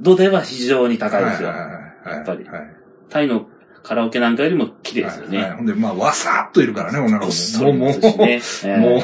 [0.00, 1.48] 度では非常に高いですよ。
[1.48, 2.16] はいはいはいはい。
[2.16, 2.76] やっぱりはい。
[3.10, 3.46] タイの
[3.82, 5.38] カラオケなんかよりも綺麗ですよね。
[5.38, 7.72] はいはいほんで、まあ、わさっといるからね、女の子も。
[7.72, 8.74] もう、ですしね。
[8.74, 8.98] えも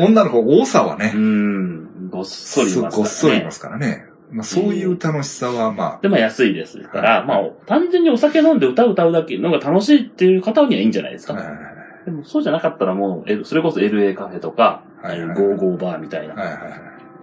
[0.00, 2.08] う、女の子多さはねう、ん。
[2.10, 2.96] ごっそりいますからね。
[2.96, 4.06] ごっそりいますからね。
[4.30, 11.40] まあ、そういう楽しさは、までも安いですから、はいまあ、単純にお酒飲んで歌を歌うだけのが楽しいっていう方にはいいんじゃないですあ、か。
[11.40, 11.58] はいはい
[12.06, 16.58] でもそうじゃなかったらもう、えそれこそ LA カフェとか、はいはいゴーゴーバーみたいな、はいはい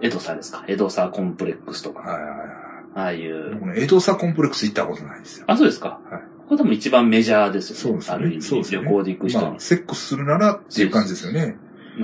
[0.02, 0.62] エドサですか？
[0.68, 2.48] エドサコンプレックスとか、はいはいはいはい。
[2.94, 3.56] ああいう。
[3.60, 5.44] 僕ね、エドサコンプレックス行ったことないんですよ。
[5.48, 6.00] あ、そうですか。
[6.10, 7.80] はいこれ多分一番メジャーですよね。
[7.80, 9.44] そうですねある意味、そうですね旅行で行く人に。
[9.46, 11.56] まあ、セックスするならっていう感じですよね。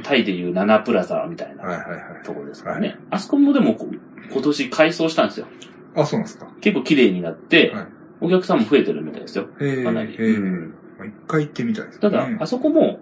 [0.03, 2.25] タイでいうナナプラザみたいなはいはいはい。
[2.25, 2.97] ところですからね。
[3.11, 3.87] あそこもでもこ
[4.33, 5.47] 今年改装したんですよ。
[5.95, 6.47] あ、そうなんですか。
[6.63, 7.87] 結構綺麗になって、はい
[8.23, 9.47] お客さんも増えてるみたいですよ。
[9.47, 10.13] かなり。
[10.13, 12.01] へえうんまあ一回行ってみたいですね。
[12.03, 13.01] ただ、あそこも、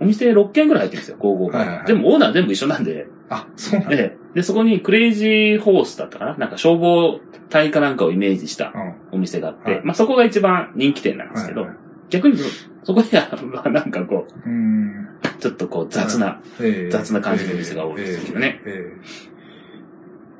[0.00, 1.58] お店6軒ぐらい入ってるんですよ、55が。
[1.58, 3.96] はいはいはいでもオーナー全部一緒なんで、あ、そうなんだ。
[3.96, 6.36] ええで、そこにクレイジーホースだったかな？
[6.36, 8.94] なんか消防隊かなんかをイメージしたうん。
[9.16, 11.78] お店があって、はいまあそこが一番人気店なんですけど、はいはい
[12.10, 12.44] 逆にそ
[12.84, 15.40] そこには、まあなんかこう、う。
[15.40, 18.62] ちょっとこう雑な、ええ雑な感じのお店が多いですけどね。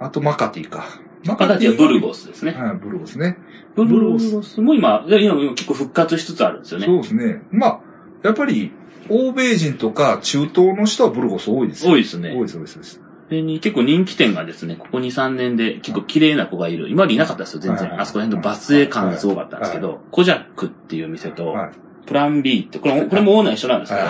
[0.00, 0.86] あと、マカティか。
[1.26, 2.52] マまあ、はブルゴゴスですね。
[2.52, 3.36] はい、ブルゴスね。
[3.74, 6.86] ブルゴススも今、今結構復活しつつあるんですよね。
[6.86, 7.42] そうですね。
[7.50, 7.80] まあ、
[8.22, 8.72] やっぱり、
[9.10, 11.92] 欧米人とか中東の人はブルゴス多いですよ。
[11.92, 12.30] 多いですね。
[12.34, 13.42] 多いです、多いです多いです。
[13.42, 16.88] でに結構人気店がですね、ここ2、3年で結構綺麗な子がいる。
[16.88, 17.88] 今までいなかったですよ、全然。
[17.90, 21.70] はいあそこら辺のバスエ感がすごかったんですけど、コジャックっていう店と、はい。
[22.06, 24.06] プラン B って、これもこれもオーナー一緒なんですけど、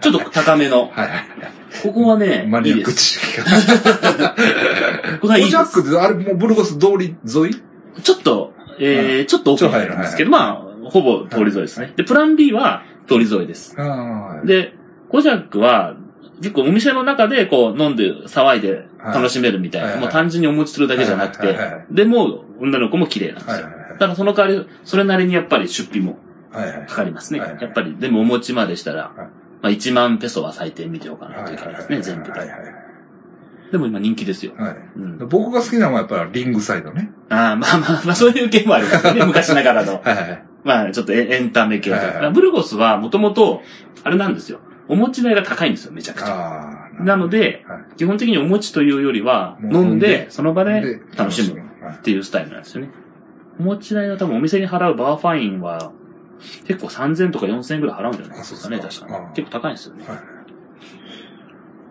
[0.00, 0.86] ちょっと高めの。
[0.86, 0.90] はい。
[0.90, 1.08] はい。
[1.84, 2.92] ここはね、マニアック。
[2.92, 3.44] 知識が。
[5.20, 7.14] コジャックって、あれもうブルゴス通り？
[7.24, 7.54] 沿い
[8.02, 11.92] ちょっと、えー、ちょっと奥に入るんですけど、まあ、ほぼ通り沿いですね。
[11.96, 13.76] で、プラン B は通り沿いです。
[14.44, 14.74] で、
[15.08, 15.94] コジャックは、
[16.38, 19.86] 結構お店の中でこう飲んで騒いで楽しめるみたいな。
[19.88, 23.66] はいはいもう単純にお持ちするだけじゃなくてはいはいはい、でも女の子も綺麗なんですよ。
[23.66, 26.18] だからその代わり、それなりにやっぱり出費も。
[26.52, 27.40] かかりますね。
[27.40, 29.28] やっぱり、でもお持ちまでしたら、はい
[29.60, 32.40] まあ1万ペソは最低見ておかないといけないですね、全部で。
[33.72, 34.52] でも今人気ですよ。
[34.56, 34.68] はい。
[34.68, 34.76] はい。
[34.96, 37.10] うん、僕が好きなのはやっぱりリングサイドね。
[37.28, 39.24] ああ、まあまあまあ、そういう系もありますね。
[39.26, 40.00] 昔ながらの。
[40.02, 40.44] はいはい。
[40.64, 43.62] まあちょっとエエンタメ系はいはいブルゴスはもともと、
[44.04, 44.60] あれなんですよ。
[44.88, 46.88] お持ち代が高いんですよ、めちゃくちゃ。
[47.00, 52.90] なので、はい基本的にお持ちというよりは、飲んで、その場で楽しむはいっていうスタイルなんですよね。
[53.58, 55.92] お持ち代は多分お店に払うバーファインは、
[56.64, 59.26] 結構3000とか4000円ぐらい払うんじゃないですかね、確かに。
[59.34, 60.04] 結構高いんですよね。
[60.06, 60.18] はい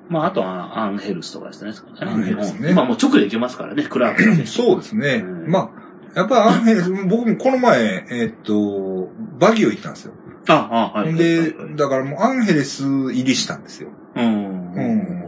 [0.10, 1.74] まあ、あとはアンヘルスとかですね。
[2.00, 5.16] アンヘルスね今もう直で行けますからね、クラーク そうですね。
[5.16, 5.70] うんまあ、
[6.16, 10.14] やっぱアンヘレス、僕もこの前、えーっと、バギオ行ったんですよ。
[10.48, 11.14] あ、あ、はい。
[11.16, 13.90] で、だからもうアンヘレス入りしたんですよ。
[14.16, 14.74] うん。
[14.74, 15.24] うん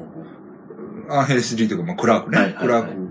[1.12, 2.38] アンヘレス入りというか、まあ、クラークね。
[2.38, 3.10] はいはいはいクラーク。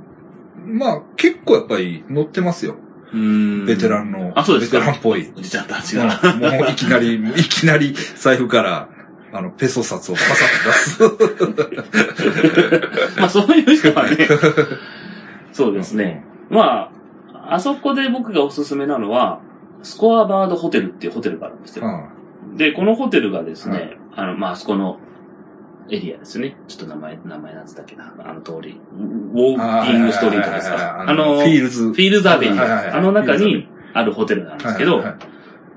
[0.67, 2.77] まあ、結構やっぱり乗ってますよ。
[3.13, 3.67] うん。
[3.67, 4.33] ベテランの。
[4.37, 4.79] あ、そうですか。
[4.79, 5.33] ベテランっぽい。
[5.37, 6.21] おじちゃんたちもが。
[6.23, 8.89] うもういきなり、 いきなり財布から、
[9.33, 10.45] あの、ペソ札をパサ
[11.01, 13.19] ッと出す。
[13.21, 14.29] まあ、そういう人はね、
[15.53, 16.25] そうですね。
[16.51, 16.91] ま
[17.35, 19.41] あ、あそこで僕がおすすめなのは、
[19.83, 21.87] スコアバードホテルっていうホテルがあるんですよ。
[21.87, 22.11] あ
[22.57, 24.99] で、このホテルがですはね、あの、まあ、あそこの
[25.91, 26.57] エリアですね。
[26.69, 28.15] ちょっと名前、名前なんつったっけな。
[28.19, 28.81] あの通り。
[28.93, 31.03] ウォーキングストリートですか。
[31.09, 31.85] あの、フィールズ。
[31.85, 32.97] フィールズアベニュー。
[32.97, 35.03] あの中にあるホテルなんですけど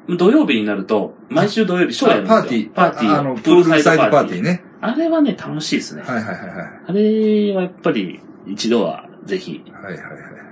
[0.10, 2.40] 土曜日になると、毎週土曜日、ショーやるんですよ。
[2.40, 2.74] パーティー。
[2.74, 3.20] パーティー。
[3.20, 4.64] あの、プールサイドパーティーね。
[4.82, 6.02] あれはね、楽しいですね。
[6.02, 6.82] はいはいはいはい。
[6.88, 9.64] あれはやっぱり、一度はぜひ。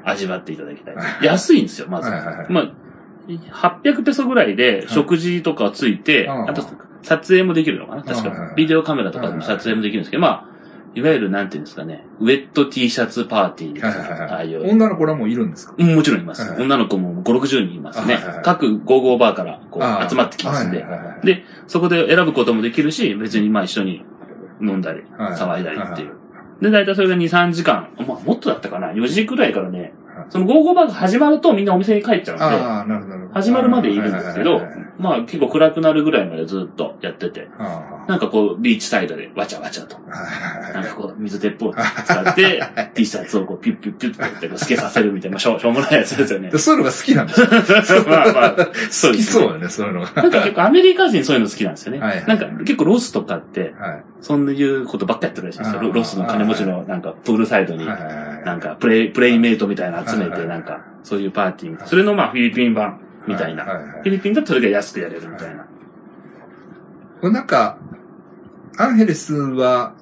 [0.06, 1.26] 味わっていただきたいはい。
[1.26, 2.10] 安いんですよ、まず。
[2.10, 2.72] まあ、
[3.38, 6.64] 800ペソぐらいで食事とかついて、はいあと
[7.02, 8.04] 撮影もできるのかな？
[8.04, 8.24] 確。
[8.24, 8.54] か。
[8.58, 10.46] ビデオカメラとかでも撮影もできるんですけど、まあ、
[10.96, 14.70] いわゆるなんていうんですかね、ウェット T シャツパーティーみたいな、はいはいはいああいう。
[14.70, 15.76] 女の子らもいるんですか？
[15.78, 16.42] うんもちろんいます。
[16.42, 16.62] はいはい。
[16.64, 18.16] 女の子も5、60人いますね。
[18.16, 18.44] あはいはいはい。
[18.44, 20.82] 各55バーからこう集まってきますんで。
[20.84, 20.90] はい。
[20.90, 24.04] はいはいで、そこで選ぶこともできるし、別にまあ一緒に
[24.62, 26.14] 飲んだり、はい騒いだりってはいいう。
[26.62, 29.94] で、大体それが2、3時間、まあもっとだったかな、4時くらいからね
[30.30, 33.29] そのゴーゴーバーが始まるとみんなお店に帰っちゃうんで、ああ、なるほどなるほど。
[33.34, 34.62] 始まるまでいるんですけど
[34.98, 39.98] まあ結構暗くなるぐらいまでずっとやってて、あなんかこうビーチサイドでわちゃわちゃと、
[40.74, 42.62] なんかこう水鉄砲を使って、
[42.94, 46.58] T シャツをこうピュッピュッピュッって透けさせるみたいな、まあしょうしょうもないやつですよねで。
[46.58, 47.48] そういうのが好きなんですよ。
[48.08, 48.56] まあまあ、
[48.90, 49.44] そう好きですね。
[49.44, 50.12] そうだね、そういうのが。
[50.22, 52.00] なんか結構アメリカ人そういうの好きなんですよね。
[52.00, 54.04] なんか結構ロスとかって、はい。
[54.22, 55.80] そういうことばっかやってるらしいですよ。
[55.80, 61.90] ロロスの金持ちのなんかプールサイドに、なんかプレイ、プレイメイトみたいなの集めて、なんかそういうパーティーみたいな。
[61.90, 63.64] それのまあフィリピン版みたいな。
[63.64, 65.66] はいはいはいフィリピンだとそれが安くやれるみたいな。
[67.22, 67.78] これなんか、
[68.78, 69.94] アンヘレスは、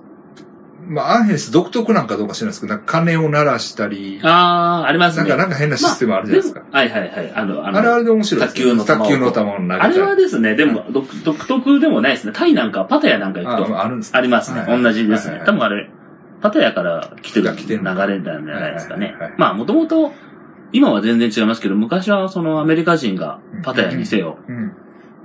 [0.87, 5.27] まあ、アンヘルス独特なんかどうか知らないですけど、なんか鐘を鳴らしたり、あー、ありますね。
[5.27, 6.61] なんか、なんか変なシステムあるじゃないですか。
[6.61, 7.33] まあはいはいはい。
[7.33, 12.33] あの、あの、あれはあれで面白いです卓球の球を卓球の球を投げたりあれはですね、でも、独独特でもないですね。
[12.33, 14.61] タイなんか、パタヤなんか行くと、ああるんですありますね。
[14.61, 15.45] はい同じですねはい。
[15.45, 15.89] 多分あれ、
[16.41, 19.33] パタヤから来てる流れなんじゃないですかねはいはいはい。
[19.37, 20.13] まあ、もともと、
[20.73, 24.75] 今は全然違いますけど、昔はそのアメリカ人がパタヤにせよ、うん。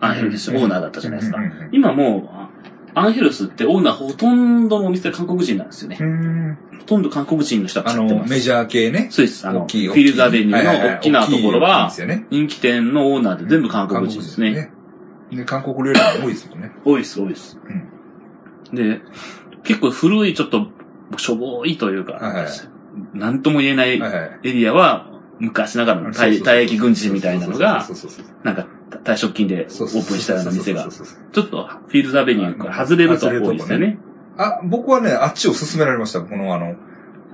[0.01, 1.39] アンヘルスオーナーだったじゃないですか
[1.73, 2.53] 今もう、
[2.95, 5.99] アンヘルスってオーナーほとんどのお店韓国人なんですよね。
[6.01, 6.59] うん。
[6.79, 8.31] ほとんど韓国人の人があの、買ってます。
[8.31, 9.09] メジャー系ね。
[9.11, 9.47] そうです。
[9.49, 11.91] あの、フィールドアベニューの大きなところは。
[12.31, 14.71] 人気店のオーナーで全部韓国人ですね。
[15.31, 16.73] で、韓国料理も多いですもんね。
[16.85, 17.59] 多いです、多いです。
[18.73, 19.01] で、
[19.65, 20.67] 結構古い、ちょっと、
[21.17, 22.21] しょぼいというか、
[23.15, 24.03] なんとも言えない。
[24.43, 25.09] エリアは、
[25.43, 27.85] 昔ながらの退退役軍人みたいなのが
[28.45, 28.67] なんか、
[29.03, 33.99] 退職金でオープンしたような店がちょっとフィールドアベニューから外れると多いですよね。
[34.39, 36.21] あ、僕はね、あっちを勧められました。
[36.21, 36.77] このあの、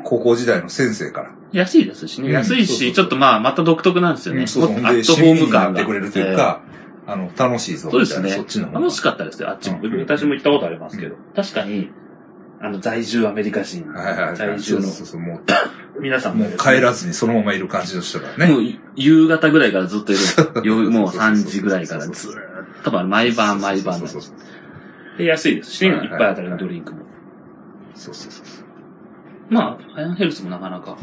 [0.04, 1.30] 高校時代の先生から。
[1.52, 2.28] 安いですしね。
[2.28, 4.42] うん安いし、ちょっとまあ、また独特なんですよね。
[4.42, 4.84] うんそうそう。
[4.86, 5.82] アで、ットホーム感が。
[5.82, 6.62] ってくれるというか、
[7.06, 7.90] あの、楽しいぞ。
[7.90, 9.80] そうですねそっちの楽しかったですよ、あっちも。
[9.82, 11.16] うん私も行ったことありますけど。
[11.36, 11.90] 確かに、
[12.60, 14.36] あの、在住アメリカ人、はいはいはい。
[14.36, 15.20] 在住のそうそうそう。
[15.20, 15.40] もう、
[16.00, 18.46] 皆さんももう帰らずにそのままいる感じの人がね。
[18.46, 18.62] もう
[18.96, 20.20] 夕方ぐらいからずっといる。
[20.64, 22.38] 夜もう3時ぐらいからずっと、
[22.84, 24.00] 多分毎晩毎晩
[25.18, 27.00] で、安いですし一杯あたりのドリンクも。
[27.94, 29.54] そうそうそうそう。
[29.54, 30.96] まあ、アイアンヘルスもなかなか。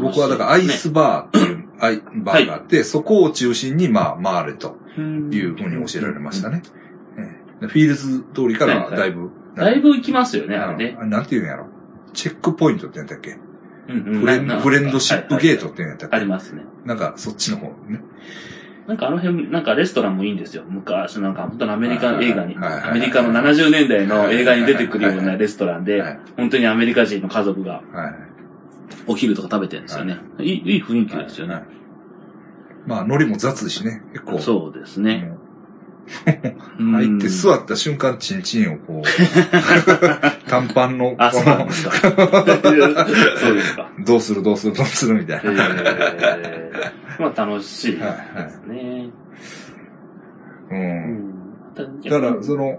[0.00, 6.62] 僕はだからアイスバーっていう、アイバーがあって、そこを中心にまあ回れとうんいうふうに教えられましたね。
[7.16, 9.30] ええフィールズ通りからだいぶ。
[9.56, 10.96] だいぶ行きますよね、あれね。
[11.00, 11.66] あなんていうんやろ。
[12.12, 13.38] チェックポイントって言うんだっけ
[13.88, 16.16] フレンななフレンドシップゲートってやったっけ？
[16.16, 16.62] ありますね。
[16.84, 18.00] なんかそっちの方ね。
[18.86, 20.64] なんかあの辺、なんかレストランもいいんですよ。
[20.66, 28.14] 昔なんか本当のアメリカ映画に、アメリカの70年代の映画に出てくるようなレストランではい、本当にアメリカ人の家族がはい。
[29.06, 30.18] お昼とか食べてるんですよね。
[30.38, 31.64] いい、いい雰囲気ですよねはい。
[32.86, 34.02] まあ、海苔も雑だしね。
[34.12, 34.38] 結構。
[34.38, 35.34] そうですね。
[36.78, 39.08] 入って座った瞬間、チンチンをこう、
[40.48, 41.70] 短パンの、あ、この。
[41.70, 41.94] そう
[43.54, 43.90] ですか。
[44.04, 45.52] どうするどうするどうするみたいえな。
[45.52, 46.82] ー、
[47.18, 48.02] まあ楽しいで
[48.50, 49.10] すね。
[50.70, 50.74] う。
[50.74, 52.78] うんんだから、その、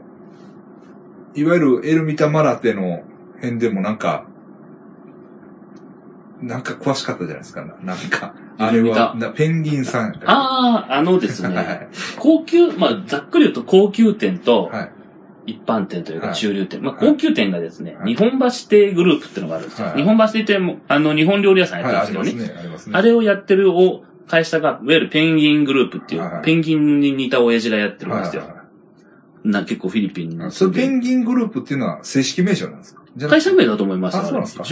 [1.36, 3.04] いわゆるエルミタ・マラテの
[3.42, 4.26] 辺でもなんか、
[6.41, 7.65] なんか詳しかったじゃないですか。
[7.84, 11.95] なんか、あれは、なペンギンさんああ、あのですはね、い。
[12.17, 14.91] 高級、まあ、ざっくり言うと高級店とはい。
[15.47, 16.82] 一般店というかはい中流店。
[16.84, 19.88] まあ、はい高級店がですね、はい日本橋亭グループっていうのがあるんですよ。
[19.88, 22.60] はい日本橋亭っても、あの、日本料理屋さんやってはい、るんですよね。
[22.60, 22.69] あね。
[22.69, 22.80] あね。
[22.93, 28.43] あれをやってるお会社が、いわゆるペンギングループっていう、ペンギンに似た親父がやってるんですよ。
[29.43, 30.86] な結構フィリピンにはいそれペ。
[30.86, 33.02] ンギングループっていうのは正式名称なんですか？
[33.30, 34.63] 会社名だと思いますよあそうなんですか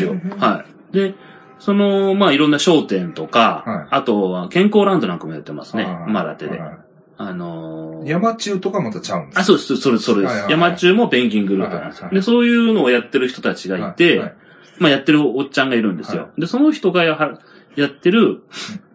[0.45, 0.93] はい。
[0.93, 1.15] で、
[1.59, 3.87] その、まあ、いろんな商店とか、はい。
[3.91, 5.83] あとは健康ランドなんかもやってますね。
[5.83, 6.05] あ。
[6.07, 6.59] ーマラテで。
[6.59, 6.77] はい。
[7.19, 10.31] あのー山中とかまたちゃうんですかあ、そうです、それ、それです。
[10.31, 10.51] はいはいはい。
[10.51, 12.05] 山中もペンギングループなんですよ。
[12.05, 12.15] はいはいはい。
[12.15, 14.35] で、そういうのをやってる人たちがいて、はいはい。
[14.79, 16.23] まあやってるおっちゃんがいるんですよ。
[16.23, 17.39] はで、その人がやは
[17.75, 18.43] やってる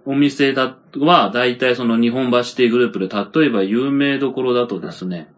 [0.04, 5.32] お店だは、だいたいその日本橋亭グループで、例えば有名どころだとですね、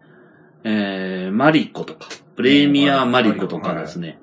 [0.63, 4.19] えー、マリコとか、プレミアマリコとかですね、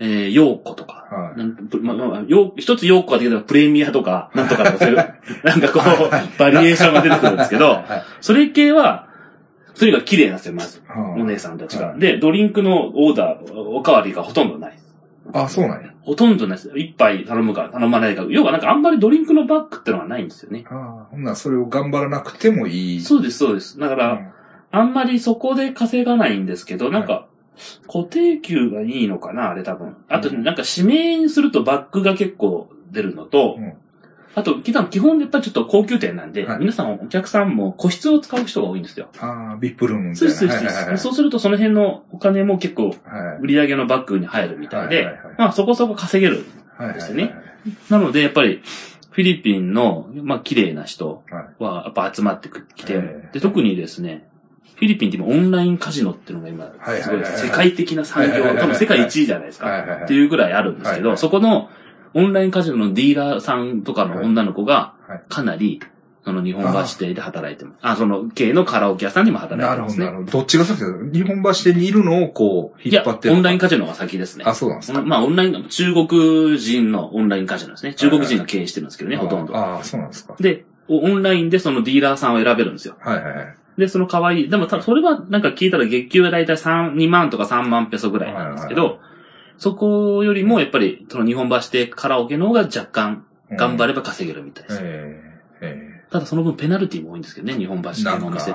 [0.00, 7.84] えー、ヨーコとか、はいなんぷまあまあ、よ一つヨーコができたらプレミアとか、 なんとかとかそういう、なんかこう、バリエーションが出てくるんですけど、はい
[8.20, 9.06] それ系は、
[9.74, 10.82] それが綺麗なんですよ、まず。
[10.86, 11.88] はいお姉さんたちが。
[11.88, 14.78] はいで、ドリンクのオーダー、おかわりがほとんどない。
[15.32, 15.90] あ、そうなんや。
[16.02, 16.72] ほとんどないです。
[16.76, 18.24] 一杯頼むか頼まないか。
[18.28, 20.64] 要はなんかあんまりドリンクのバッグってのはないんですよね。
[20.70, 23.00] ああ、ほんならそれを頑張らなくてもいい。
[23.00, 23.78] そうです、そうです。
[23.78, 24.28] だから、うん
[24.70, 27.26] あんまりそこで稼がないんですけど、なんか、
[27.86, 29.96] 固定給がいいのかな、あれ多分。
[30.08, 33.74] あと、うんなんか指名にするとバッグが結構出るのと、うん。
[34.34, 36.58] あと、基本やっぱりちょっと高級店なんで、はい。
[36.60, 39.08] 皆さんお客さんも個室を使う人が多いんですよ。
[39.18, 40.34] ああ、ビップルームみたそいうな。
[40.34, 40.64] です、そうです。
[40.66, 42.94] はいはいはいそうするとその辺のお金も結構はい。
[43.42, 46.44] 売り上げのバッグに入るみたいで、はいはいはいまあそこそこ稼げる。
[46.76, 47.34] はいはいですね
[47.90, 48.62] なので、やっぱり、
[49.10, 51.24] フィリピンの、まあ綺麗な人
[51.58, 53.28] はやっぱ集まってきて、ええ。
[53.32, 54.28] で、特にですね、
[54.78, 60.04] フィリピンって今オンラインカジノっていうのが今、はいすごい世界的な産業多分世界一位じゃないですか。
[60.04, 61.68] っていうぐらいあるんですけど、そこの
[62.14, 65.80] オンラインカジノのディーラーさんとかの女の子がはい、かなり、
[66.22, 67.78] その日本橋邸で働いてます。
[67.80, 70.10] あその系のカラオケ屋さんにも働いなるほど、てますねな。
[70.12, 70.30] るほど。
[70.30, 70.98] どっちが先ですか？
[71.12, 73.68] 日本橋店にいるのをこう、いや引っ張って、るオンラインか。
[73.68, 74.44] カジノが先ですね。
[74.46, 75.02] あ、そうなんですか？
[75.02, 77.94] まあ、オンライン、中国人のオンラインカジノですね。
[77.94, 79.56] 中国人が経営してるんですけどね、ほとんど。
[79.56, 80.36] ああ、そうなんですか。
[80.38, 82.96] で、オンラインでそのディーラーさんを選べるんですよ。
[83.00, 83.57] はいはいはい。
[83.78, 88.98] で、その可愛い、でもたそれはなんか聞いたら月給がだいたい3、2万とか3万ペソぐらいなんですけど、
[89.56, 93.92] そこよりもやっぱり、その日本橋でカラオケの方が若干頑張れ。
[93.92, 94.80] れば稼げるみたいです。
[94.82, 95.22] え
[95.60, 98.54] ええただその分ペナルティも多いんですけどね、日本橋のお店っ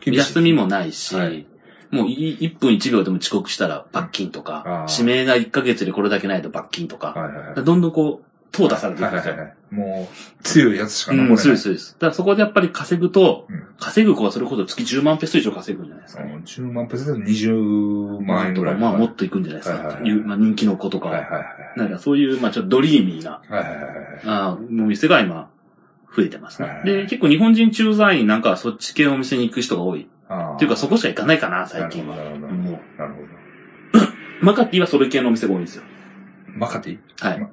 [0.00, 0.10] て。
[0.10, 1.46] 休みもないし、はい。
[1.90, 7.54] もうい1分1秒でも遅刻したら罰金とか、指名が1ヶ月でこれだけないと罰金とか、はいはいはい。
[7.62, 9.40] どんどんこう、淘汰されていくんですよはい。
[9.40, 9.74] はいはい。
[9.74, 11.32] もう、強いやつしか残れない。
[11.32, 11.92] うん、そうです、そうです。
[11.94, 16.32] だからそこでやっぱり稼ぐと、うん稼ぐ子はそれこそ月10万ペソ以上稼ぐんじゃないですかね。
[16.32, 18.74] うん10万ペースで20万円とか、ぐらい。
[18.76, 19.76] まあもっといくんじゃないですか。
[19.76, 21.12] はいはいはいまあ、人気の子とかは。
[21.14, 21.40] はいはいは
[21.76, 21.78] い。
[21.78, 23.86] なんかそういう、まあちょっとドリーミーな、はいはいはいはい。
[24.26, 25.50] あーお店が今、
[26.16, 26.76] 増えてますねはい。
[26.78, 30.02] はいで、結構日本人駐在員なんかはそっち系のお店に行く人が多い。
[30.02, 32.16] っていうかそこしか行かないかな、最近は。
[32.16, 32.40] なるほど。
[32.46, 34.08] なるもう、ほど。
[34.40, 35.82] マカティはそれ系のお店が多いんですよ。
[36.56, 36.98] マカティ？
[37.18, 37.50] はいま。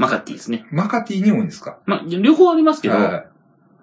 [0.00, 0.66] マカティですね。
[0.70, 1.78] マカティに多いんですか？
[1.86, 3.26] まあ、両方ありますけど、はい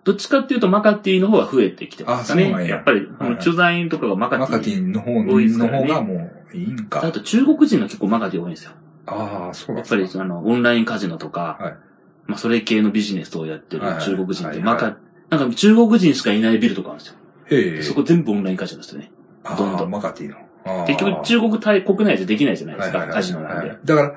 [0.03, 2.49] どっちかっていうとマカティの方が増えてきてますかね。
[2.49, 4.51] ややっぱり、はいはい駐在員とかがマカティ。
[4.51, 6.13] マカティの方多いですかのらね方がも
[6.53, 7.06] ういいんか。
[7.06, 8.71] あと中国人が結構マカティ多いんですよ。
[9.06, 9.88] ああ、そうなんやっ。
[9.89, 11.75] ぱり、あの、オンラインカジノとか、はい
[12.25, 14.97] まあ、それ系のビジネスをやってるはいはい中国人っはいて、マカ、
[15.30, 17.15] なんか中国人しかいないビルとかあるんですよ。
[17.49, 17.82] へえ。
[17.82, 19.12] そこ全部オンラインカジノですよね。
[19.58, 20.38] どんどんマカティの。
[20.86, 23.77] 結局中国対国内じゃできないじゃないですか、はいはいはいカジノなんで。
[23.84, 24.15] だから、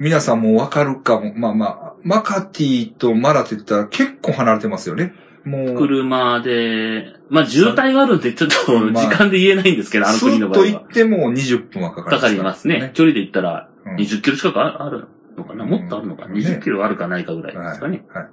[0.00, 1.34] 皆さんもわかるかも。
[1.34, 5.12] まあまあ、マカティとマラテって言ったら結構離れてますよね。
[5.44, 10.66] もう、車で、まあ渋滞があるんでちょっと まあ時間で言えないんですけど、あのスッ国の場合は。
[10.66, 12.90] と行っても20分はかかりかかりますね。。
[12.94, 15.04] 距離で言ったらうん20キロ近くあある
[15.36, 15.64] のかな？
[15.64, 16.34] もっとあるのかな？
[16.34, 18.04] うん ?20 キロあるかないかぐらいですかね。
[18.12, 18.26] はい。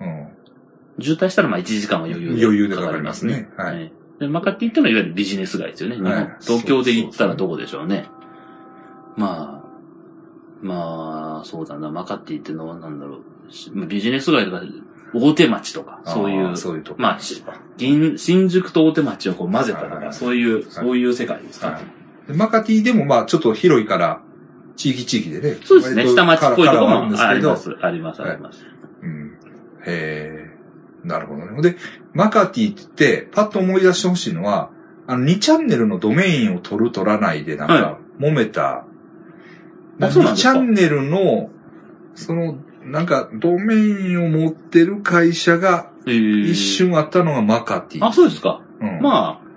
[0.00, 0.26] うん
[1.00, 2.44] 渋滞したらまあ1時間は余裕で。
[2.44, 3.92] 余裕でかかりますねはいはい。
[4.18, 5.96] で、マカティっていうのはいわゆるビジネス街ですよね。
[5.96, 8.06] 日本はい東京で言ったらどこでしょうね。
[9.16, 9.57] まあ、
[10.62, 13.18] まあ、そうだな、マカティっていうのはなんだろ
[13.48, 13.52] う。
[13.52, 14.62] しビジネス街とか、
[15.14, 17.00] 大手町とか、そういうそういうとこ。
[17.00, 17.42] まあし
[17.76, 21.68] 銀新宿と大手町をこう混ぜたとか、そういう、そういう世界ですか。
[21.68, 21.82] はい
[22.28, 24.20] でマカティでもまあちょっと広いから、
[24.76, 25.56] 地域地域でね。
[25.64, 26.06] そうですね。
[26.06, 27.76] 下町っぽいところもですけどあります。
[27.80, 28.64] あります、あります。
[29.02, 29.38] うん。
[29.86, 30.50] へえ。
[31.04, 31.62] なるほどね。
[31.62, 31.76] で、
[32.12, 34.70] マカティってパッと思い出してほしいのは、
[35.06, 38.84] あの、2チャンネルのドメインを取る取らないで、なんはか、揉めた。
[40.00, 41.50] あそうなん2チャンネルの、
[42.14, 48.04] その、なんか、ドメインを持ってる会社が、えー一瞬あったのがマカティ。
[48.04, 48.62] あ、そうですか。
[48.80, 49.00] うん。
[49.00, 49.48] まあ、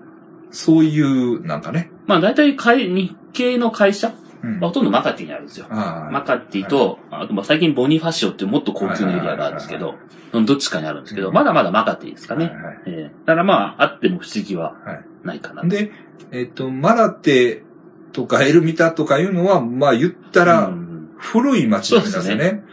[0.51, 1.91] そういう、なんかね。
[2.07, 5.67] まあ大体会日系の会社うんほとんどマカティにあるんですよ。
[5.69, 9.95] ああマカティと、あとまあ最近ボニファシオってもっと高級なエリアがあるんですけど、
[10.33, 12.45] どっちかにあるんですけど、うんまだまだマカティですかね。
[12.45, 15.63] はいはいえーだからまあ、あっても不思議ははいないかな。
[15.63, 15.91] で、
[16.31, 17.63] えっ、と、マラテ
[18.11, 22.63] とかエルミタとかいうのは、まあ言ったらう、ん古い街なんですよね。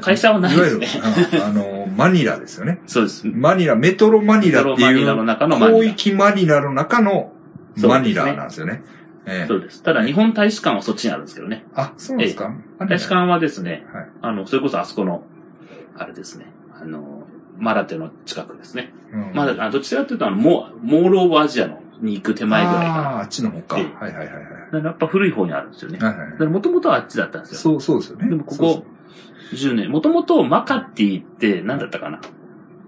[0.00, 2.80] 会社はないですねいわゆる、ああの、マニラですよね。
[2.86, 3.26] そうです。
[3.26, 7.32] マニラ、メトロマニラっていう、中のマニラ広域マニラの中の
[7.76, 8.84] マニラなんですよね。
[9.26, 9.82] ええそうです。
[9.82, 11.64] ただ日本大使館はそっちにあるんですけどね。
[11.74, 15.24] あ、そうですか、大使館はですね、はいあの、それこそあそこの、
[15.96, 16.46] あれですね、
[16.80, 17.26] あの、
[17.58, 18.92] マラテの近くですね。
[19.12, 23.78] うんまだ、あどちらかというと、モールオブアジアのに行く手前ぐらいかああ、あっちの方か。
[23.78, 24.44] ええはいはいはいはい。
[24.44, 24.44] な。
[24.44, 25.98] だからやっぱ古い方にあるんですよね。
[25.98, 27.58] だはいはいからもともとはあっちだったんですよ。
[27.58, 28.28] そう、そうですよね。
[28.28, 28.84] でもここ
[29.52, 29.90] 10年。
[29.90, 32.20] もともとマカティって何だったかな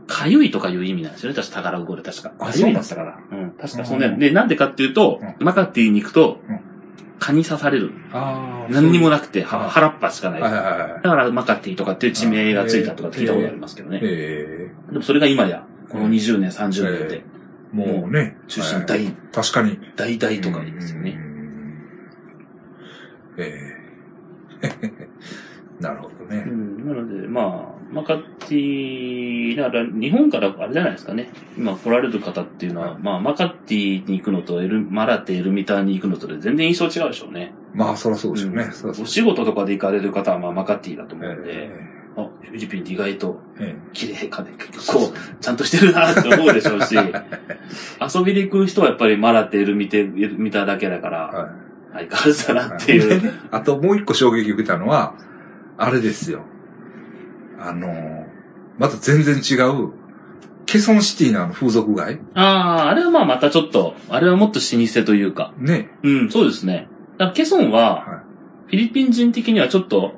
[0.06, 1.36] かゆいとかいう意味なんですよね。
[1.36, 2.32] 確か宝語で確か。
[2.38, 3.18] あかゆいだったから。
[3.30, 3.50] うん。
[3.52, 4.06] 確かそうね。
[4.06, 6.60] うんで、なんでかっていうと、うマカティに行くとうん、
[7.18, 7.92] 蚊に刺される。
[8.12, 8.72] ああ。
[8.72, 10.40] 何にもななくて、腹っぱしかない。
[10.40, 11.10] はいはいだ。
[11.10, 14.00] からマカティとかっていう地名がついたとか聞いたことありますけどね。
[14.02, 17.33] えでもそれが今や、この20年、30年で、え
[17.74, 18.36] もうね。
[18.46, 19.78] 中心はい大、確かに。
[19.96, 21.10] 大大とかですよね。
[21.10, 21.84] うん。
[23.38, 23.58] え
[24.62, 24.74] え
[25.80, 26.44] なるほどね。
[26.46, 31.28] うん、なので、まあ、マカティ、だから日本からあれじゃないですかね。
[31.58, 37.52] 今来られる方っていうのは、はいまあ、マカティに行くのとエル、マラテ、エルミターに行くのとで全然印象違うでしょうね。
[37.74, 38.64] まあ、そりゃそうでしょうね。
[38.64, 41.93] うんそりゃそうお仕事とかで行かれる方は、まあ、マカティだと思うんで、えあ、
[42.50, 51.48] フィリピンって意外とええ綺麗かね、結構、ちゃんとしてるなって思うでしょうし、 遊びで行く人はやっぱりマラテ、エルミテ、エルミターだけだから、は
[51.92, 52.96] 相変わらずだなってい。
[52.96, 53.20] いう。
[53.20, 55.14] であともう一個衝撃を受けたのは、
[55.78, 56.42] あれですよ。
[57.58, 58.26] あの、
[58.78, 59.92] また全然違う、
[60.66, 65.90] ケソンシティのあの風俗街ああ、あれはまあまたちょっと、あれはもっと老舗というか、ね。
[66.02, 66.88] うん、そうですね。
[67.18, 68.22] だからケソンは、は
[68.66, 70.14] フィリピン人的にはちょっと、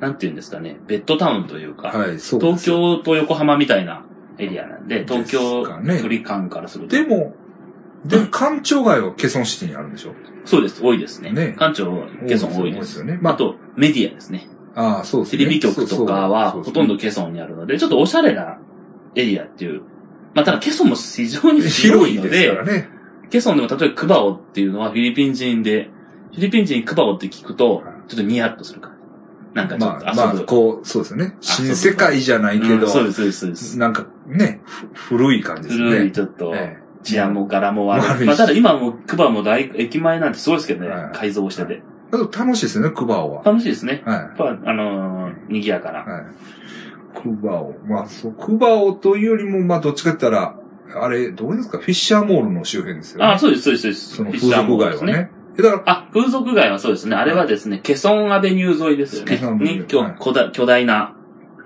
[0.00, 4.04] なんていうんですかね、ベッドタウンというか、はい、そうです東京と横浜みたいな
[4.38, 5.72] エリアなんで、東京距
[6.08, 6.96] 離感からすると。
[6.96, 7.34] でも、
[8.06, 10.14] でも、官庁街はケソンシティにあるんでしょ？
[10.46, 11.32] そうです、多いですね。
[11.32, 13.00] ね館長はケソン多いです。
[13.00, 13.18] よね。
[13.20, 14.48] まあと、メディアですね。
[14.74, 15.38] ああ、そうですね。
[15.40, 18.58] テレビ局とかはほとんどケソンにあるので、ちょっとおしゃれな
[19.14, 19.82] エリアっていう。
[20.32, 22.88] まあ、ただケソンも非常に広いの広いですからで、ね。
[23.30, 25.90] ケソンでも例えばクバオっていうのはフィリピン人で、
[26.32, 28.99] フィリピン人クバオって聞くとはい、ちょっとニヤッとする感じ。
[29.54, 31.36] なんかちょっまあ、まあと遊ぶ。、こう、そうですよね。
[31.40, 33.78] 新世界じゃないけど、うんそうです、そうです、そうです。
[33.78, 35.90] なんかね、ふ古い感じですよね。
[35.92, 38.06] 古い、ちょっと、え治安も柄も悪い。
[38.06, 41.74] 悪いしまあ、ただ今もクバも大、駅前なんてすごいですけどねはい、改造してて。
[41.74, 41.82] え。
[42.12, 43.42] あと楽しいですよね、クバオは。
[43.42, 44.02] 楽しいですね。
[44.04, 46.00] はやっぱ、あのー、賑やかな。
[46.00, 46.02] い。
[46.06, 46.24] はい。
[47.22, 47.74] クバオ。
[47.88, 51.78] まあ、そう、クバオというよりも、まあ、どっちかって言ったら、あれ、どうですか？
[51.78, 53.26] フィッシャーモールの周辺ですよね。
[53.26, 54.16] あ、そうです、そうです、そうです。
[54.16, 55.30] その風俗街はね。。
[55.60, 57.16] えだから、あ、風俗街はそうですね。
[57.16, 59.30] あれはですね、ケソンアベニュー沿いですよね。
[59.30, 61.14] ケソンアベニューに、巨大巨大な、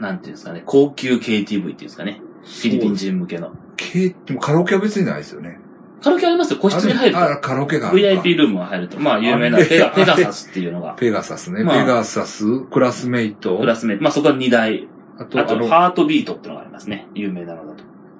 [0.00, 2.20] なんていうんですかね、高級 KTV っていうんですかね。
[2.42, 3.52] フィリピン人向けの。
[3.76, 5.58] ケでもカラオケは別にないですよね。
[6.02, 6.58] カラオケありますよ。
[6.58, 7.40] 個室に入るああと。
[7.40, 8.22] カラオケがあるか。
[8.22, 9.00] VIP ルームが入ると。
[9.00, 11.64] まあ、有名なペガ、ペガサスっていうのが、ペガサスね。
[11.64, 13.58] まあペガサス、クラスメイト。
[13.58, 14.04] クラスメイト。
[14.04, 14.86] まあ、そこは2台。
[15.16, 17.06] あと、あと、ハートビートってのがありますね。
[17.14, 17.73] 有名なのだと。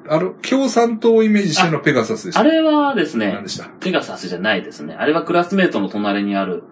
[0.09, 2.40] あの、共産党をイメージしてのペガサスでした。
[2.40, 3.68] あれはですね何、でした？
[3.80, 4.94] ペガサスじゃないですね。
[4.94, 6.62] あれはクラスメイトの隣にある、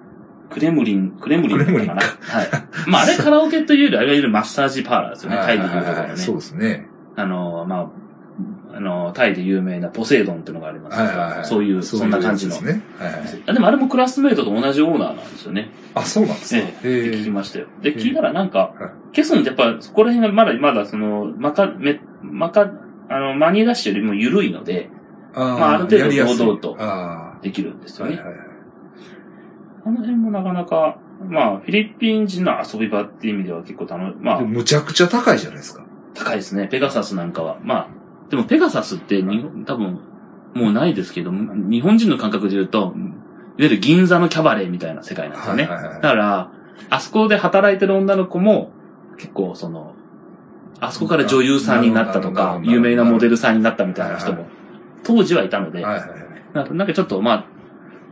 [0.51, 2.03] クレムリン、クレムリンだったかな？
[2.03, 2.49] はい。
[2.87, 5.37] まあ、あれカラオケというより、あれはいるマッサージパーラーですよね。
[5.45, 6.17] タイでいうところのね。
[6.17, 6.89] そうですね。
[7.17, 7.87] あの、まあ、
[8.75, 11.47] あの、タイで有名なポセイドンっていうのがありますけどはいはいはい。
[11.47, 12.55] そういう、そんな感じの。
[12.55, 12.83] そうですね。
[12.99, 13.23] はいはい。
[13.47, 15.71] あでもあれもクラスメイトと同じオーナーなんですよね。
[15.95, 16.63] あ、そうなんですか。
[16.85, 17.67] ええ、聞きましたよ。
[17.83, 22.71] で、ええ聞いたらなんかはい、ケソンってやっぱ、そこら辺がまだ、まだその、まか、め、まか、
[23.15, 24.91] あの、マニーダッシュよりも緩いので、
[25.35, 28.07] あーまあある程度堂々とあできるんですあ。
[28.07, 28.17] よね。
[28.19, 28.47] はいはいはい。
[29.85, 30.99] あの辺もなかなか、
[31.29, 35.85] まあ、フィリピン人の遊び場っていう意味では結構楽まあむちゃくちゃ高いじゃないですか。
[36.15, 36.69] 高いですね。
[36.69, 37.59] ペガサスなんかは。
[37.63, 37.89] まあ、
[38.31, 40.01] でもペガサスって日本、多分、
[40.55, 42.93] もうないですけど、日本人の感覚で言うと、いわ
[43.59, 45.67] ゆる銀座のキャバレーみたいな世界なんですよね。
[45.67, 46.51] だから、
[46.91, 48.71] あそこで働いてる女の子も、
[49.17, 49.95] 結構その、
[50.85, 54.47] あそこから女優さんになったとか有名なモデルさんになったみたいな人はいも、
[55.05, 55.81] 当時はいたので。
[55.83, 57.45] なんかちょっとまあ、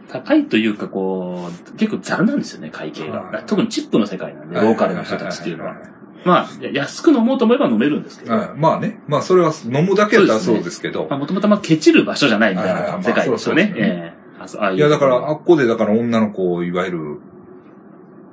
[0.08, 3.22] 高いというかこう、結構ザルなんですよね、会計が。
[3.22, 5.76] はい特にチップの世界なんで、ローカルの人たちっていうのは。
[6.24, 9.00] まあ、や安く飲もうと思えば飲めるんですけど、まあね。
[9.08, 11.06] まあそれは飲むだけやったらそうですけど。
[11.08, 14.14] まあ、もともとまあ、ケチる場所じゃないみたいな世界ですよね。
[14.74, 17.20] いやだから、あっこでだから女の子を、いわゆる、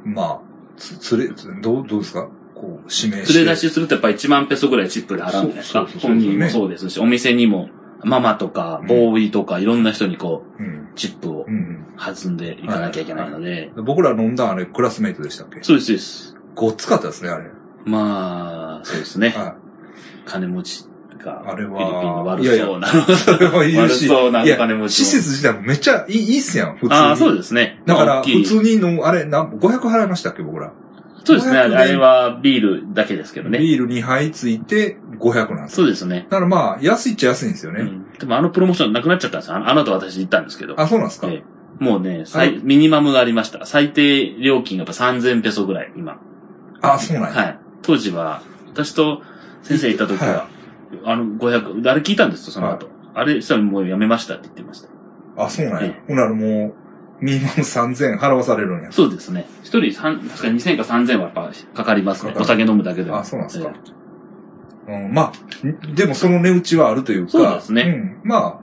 [0.03, 0.39] まあ、
[0.77, 2.29] つ、連れ、どう、どうですか？
[2.59, 3.33] こう、指名して。
[3.39, 5.87] 連れ出しするとやっぱり1万ペソぐらいチップで払うんじゃないですか。
[5.99, 7.69] 本人もそうですし、お店にも、
[8.03, 10.87] ママとか、ボーイとか、いろんな人にこう、うん。
[10.95, 11.85] チップをうん。
[11.97, 15.63] 弾んでいかなきゃいけないので、僕ら飲んだあれ、クラスメイトでしたっけ？
[15.63, 16.35] そうです、そうです。
[16.55, 17.45] ごっつかったですね、あれ。
[17.85, 19.29] まあ、そうですね。
[19.29, 19.55] は
[20.25, 20.85] 金持ち
[21.23, 22.91] が、あれはフィリピンの悪いやいやそうな、い。
[22.91, 24.07] それはいる悪し。
[24.07, 24.89] そうな金持ちも。
[24.89, 26.93] 施設自体もめっちゃいいいいっすやん、普通に。
[26.93, 27.81] ああ、そうですね。
[27.85, 30.71] だから、普通に飲む、あれ、な、500払いましたっけ、僕ら？
[31.27, 31.59] そうですね。
[31.59, 33.59] あ500れはビールだけですけどね。
[33.59, 35.83] ビール2杯ついて500なんですよ。
[35.83, 36.27] そうですね。
[36.29, 37.81] だからまあ、安いっちゃ安いんですよね。
[37.81, 39.57] うんでもあのプロモーションなくなっちゃったんですよ。
[39.57, 40.79] あの後私行ったんですけど。
[40.79, 43.65] あ、そうなんですか、ええもうね、最ミニマムがありました。
[43.65, 46.19] 最低料金がやっぱ3000ペソぐらい、今。
[46.81, 47.41] あ、そうなんや。
[47.41, 47.59] はい。
[47.83, 48.41] 当時は、
[48.73, 49.21] 私と
[49.61, 50.47] 先生行った時は、
[51.05, 52.89] あの、500、あれ聞いたんですよ、その後。
[53.13, 54.89] あれしたらもうやめましたって言ってました。
[55.37, 55.87] あ、そうなんや。
[55.87, 56.73] えほんならもう、
[57.19, 58.91] ミニマム3000払わされるんや。
[58.91, 59.47] そうですね。
[59.63, 62.33] 一人三確か2000か3000はやっぱかかりますね。
[62.37, 63.17] お酒飲むだけでも。
[63.17, 63.73] あ、そうなんですか
[64.87, 65.05] え。
[65.05, 67.31] うん、まあ、んでもその値打ちはあるというか。
[67.31, 67.81] そうですね
[68.23, 68.59] うん、まあ、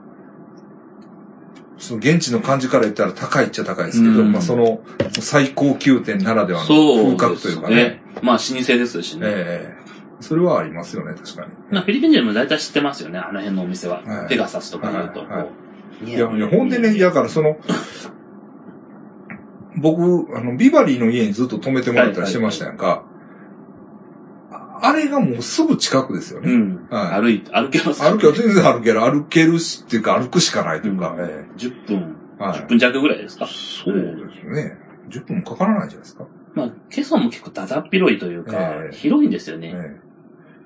[1.77, 4.79] その現地の感じから言ったら高いっちゃ高いですけど、うんまあその
[5.19, 7.75] 最高級店ならではの風格というかね。
[7.75, 8.01] ね。
[8.21, 9.27] まあ、老舗ですしね。
[9.27, 9.85] ええ
[10.21, 11.51] それはありますよね、確かに。
[11.69, 14.01] まあ、フィリピン人も大体知ってますよね、あの辺のお店は。
[14.01, 15.19] はいペガサスとか言うと。
[15.19, 15.65] はい
[16.03, 17.57] いや、いや、ほんでね、だからその、
[19.77, 23.03] 僕、あの、ビバリーの家にずっと泊めてもらったりしてましたやんか。
[24.51, 26.51] ああれがもうすぐ近くですよね。
[26.51, 26.87] うん。
[26.89, 29.01] はい歩いて、歩けます歩け、全然歩ける。
[29.01, 31.11] 歩けるし、っていうか歩くしかないというか。
[31.11, 33.47] うんえ10分、えはい10分弱ぐらいですか。
[33.47, 34.01] そうで
[34.41, 34.77] すね。
[35.09, 36.25] 10分もかからないじゃないですか。
[36.53, 39.73] まあ、ケソンも結構だだっ広いというか、ええ広いんですよね。
[39.73, 40.05] え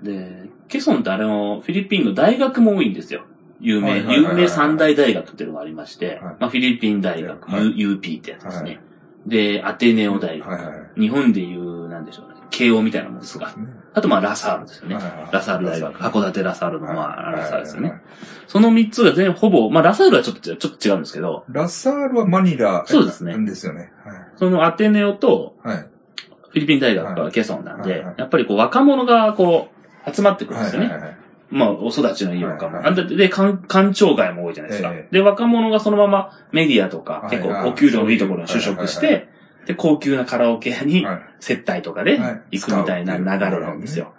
[0.03, 3.25] で、ケソンってあれの、フィリピンの大学も多いんですよ。
[3.59, 8.79] 有名、有名三大大学っていうのがありまして、はいまあ、フィリピン大学、はい U- UP ってやつですね。
[9.25, 10.99] はいで、アテネオ大え学、はいはいはい。
[10.99, 13.59] 日本でいう、なんでしょうね、慶応みたいなもんですがす。
[13.59, 13.67] ね。
[13.93, 14.95] あと、まあ、ラサールですよね。
[14.95, 18.09] はいはいはいラサール大学、函館ラサールの、はいまあ、ラサールですよねはいはい。
[18.47, 22.83] その三つが全ほぼ、まあ、ラサールはちょっと、ちょっと違うんですけど、ラサールはマニラ。
[22.87, 23.91] そうですねですよね。
[24.37, 25.75] そのアテネオと、はい。
[25.75, 25.85] はい。
[26.49, 29.69] フィリピン大学がケソンなんで、はいはいやっぱりこう若者がこ
[30.07, 30.87] う集まってくるんですよね。
[30.87, 31.18] はいはいはい。
[31.51, 32.93] まあ、お育ちのいい若者。
[32.93, 34.91] で、で、官官庁街も多いじゃないですか。
[34.91, 39.29] えで、若者がそのままメディアとか、はい結構お給料のいいところに就職して、
[39.65, 44.13] で、高級なカラオケ屋にはい接待とかではい行くみたいな流れなんですよ。。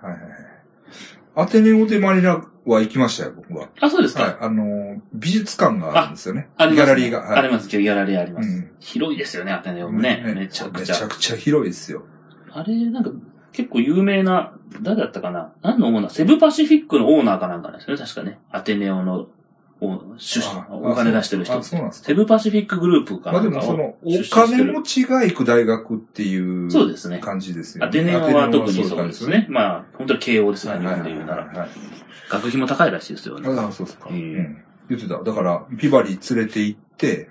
[1.37, 3.68] アテネオでマニラは行きましたよ、僕は。
[3.81, 4.24] あ、そうですか。
[4.24, 4.37] はい。
[4.41, 6.49] あの、美術館があるんですよね。
[6.57, 6.87] あります、ね。
[6.87, 7.20] ギャラリーが。
[7.20, 8.49] はいあります、ギャラリーあります。
[8.49, 10.22] うん広いですよね、アテネオもね。
[10.35, 10.95] めちゃくちゃ。
[10.95, 12.03] めちゃくちゃ広いですよ。
[12.53, 13.11] あれ、なんか、
[13.53, 15.53] 結構有名な、誰だったかな？
[15.63, 16.11] 何のオーナー？
[16.11, 18.39] セブパシフィックのオーナーかなんかですよね、確かね。
[18.51, 19.27] アテネオの、
[19.83, 21.63] お主あお金出してる人あ、。
[21.63, 22.09] そうなんですか。
[22.09, 27.19] セブパシフィックグループかまあでもその、お金持ちが行く大学っていうそうですね。
[27.19, 29.47] 感じですよアテネオは特にそうですね。。
[29.49, 31.47] まあ、本当に慶応ですから、日本で言うなら。
[31.47, 31.69] はいはい。
[32.31, 33.49] 学費も高いらしいですよね。
[33.49, 34.09] ああ、そうですか。
[34.13, 35.23] ええうん言ってた。
[35.23, 37.31] だから、ビバリー連れて行って、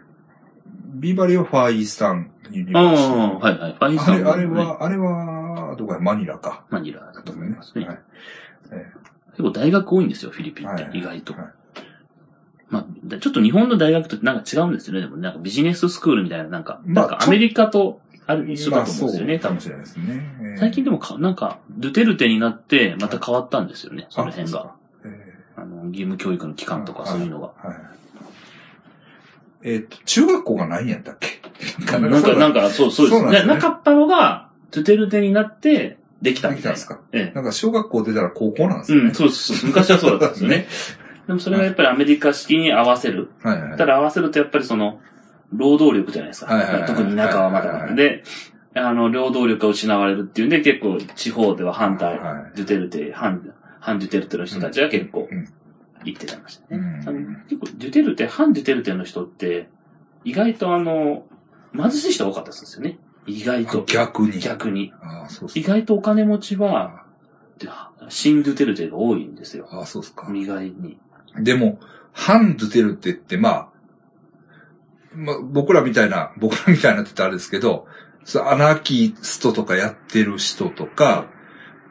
[0.93, 3.73] ビバリーはファーイースタンユニああ、バーシティはいはい。
[3.73, 6.63] ファイザあれ、ーもあれは、あれは、どこや、マニラか。
[6.69, 7.87] マニラだと思いますね。
[7.87, 7.99] はい
[9.31, 10.83] 結構大学多いんですよ、フィリピンって。
[10.83, 11.33] はい意外と。
[11.33, 11.43] はい
[12.69, 15.01] まあ、だちょっと日本の大学となんか違うんですよね。
[15.01, 19.85] でもなんかビジネススクールみたいな、なんか、まあなんかアメリカとある一緒だと思うんですよね、多分まあそうかも。
[19.85, 20.37] しれないですね。
[20.41, 24.75] ええ最近でもか、なんか、ドゥテルテになって、また変わったんですよね、その辺が。。
[25.55, 27.53] あの、義務教育の期間とかそういうのが。
[29.63, 31.41] えっと、中学校がないんやったっけ？
[31.97, 36.63] なんか、なんか、か、そう、そうですねなかったのが、ドゥテルテになって、できたみたいな。
[36.63, 36.99] できたんですか？
[37.13, 37.35] ええ。
[37.35, 39.15] なんか小学校出たら高校なんですよねうん、。
[39.15, 39.55] そうです。
[39.57, 40.67] そう昔はそうだったんですよ ね。
[41.27, 43.29] でもそれがやっぱりアメリカ式に合わせる。
[43.43, 43.77] はいはい。
[43.77, 44.99] ただ合わせるとやっぱりその、
[45.53, 46.53] 労働力じゃないですか。
[46.53, 48.23] はいはいはい特に田舎はまはいはいはいだで、
[48.75, 53.41] あの、労働力が失われるっていうんで、結構地方では反対、はいデュテルテ、反、
[53.79, 55.47] 反デュテルテの人たちが結構うん
[56.05, 56.81] 言ってたましたね。
[57.03, 59.69] うんあの結構デュテルテ、反デュテルテの人って、
[60.25, 61.25] 意外とあの、
[61.75, 62.97] 貧しい人が多かったですよね。
[63.29, 63.83] 意外と。
[63.85, 64.39] 逆に。
[64.39, 64.93] 逆に。
[65.01, 67.05] ああ、そう意外とお金持ちは、
[67.57, 67.67] で
[68.09, 69.67] 新デュテルテが多いんですよ。
[69.71, 70.31] ああ、そうっすか。
[70.33, 70.97] 意外に。
[71.35, 71.79] でも、
[72.11, 73.69] 反ドゥテルテって、まあ、
[75.13, 77.87] まあ、僕らみたいな、僕らみたいなって言ったらあれですけど、
[78.45, 81.27] アナーキストとかやってる人とか、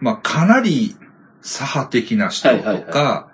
[0.01, 0.97] まあ、かなり
[1.43, 3.30] 左派的な人とか、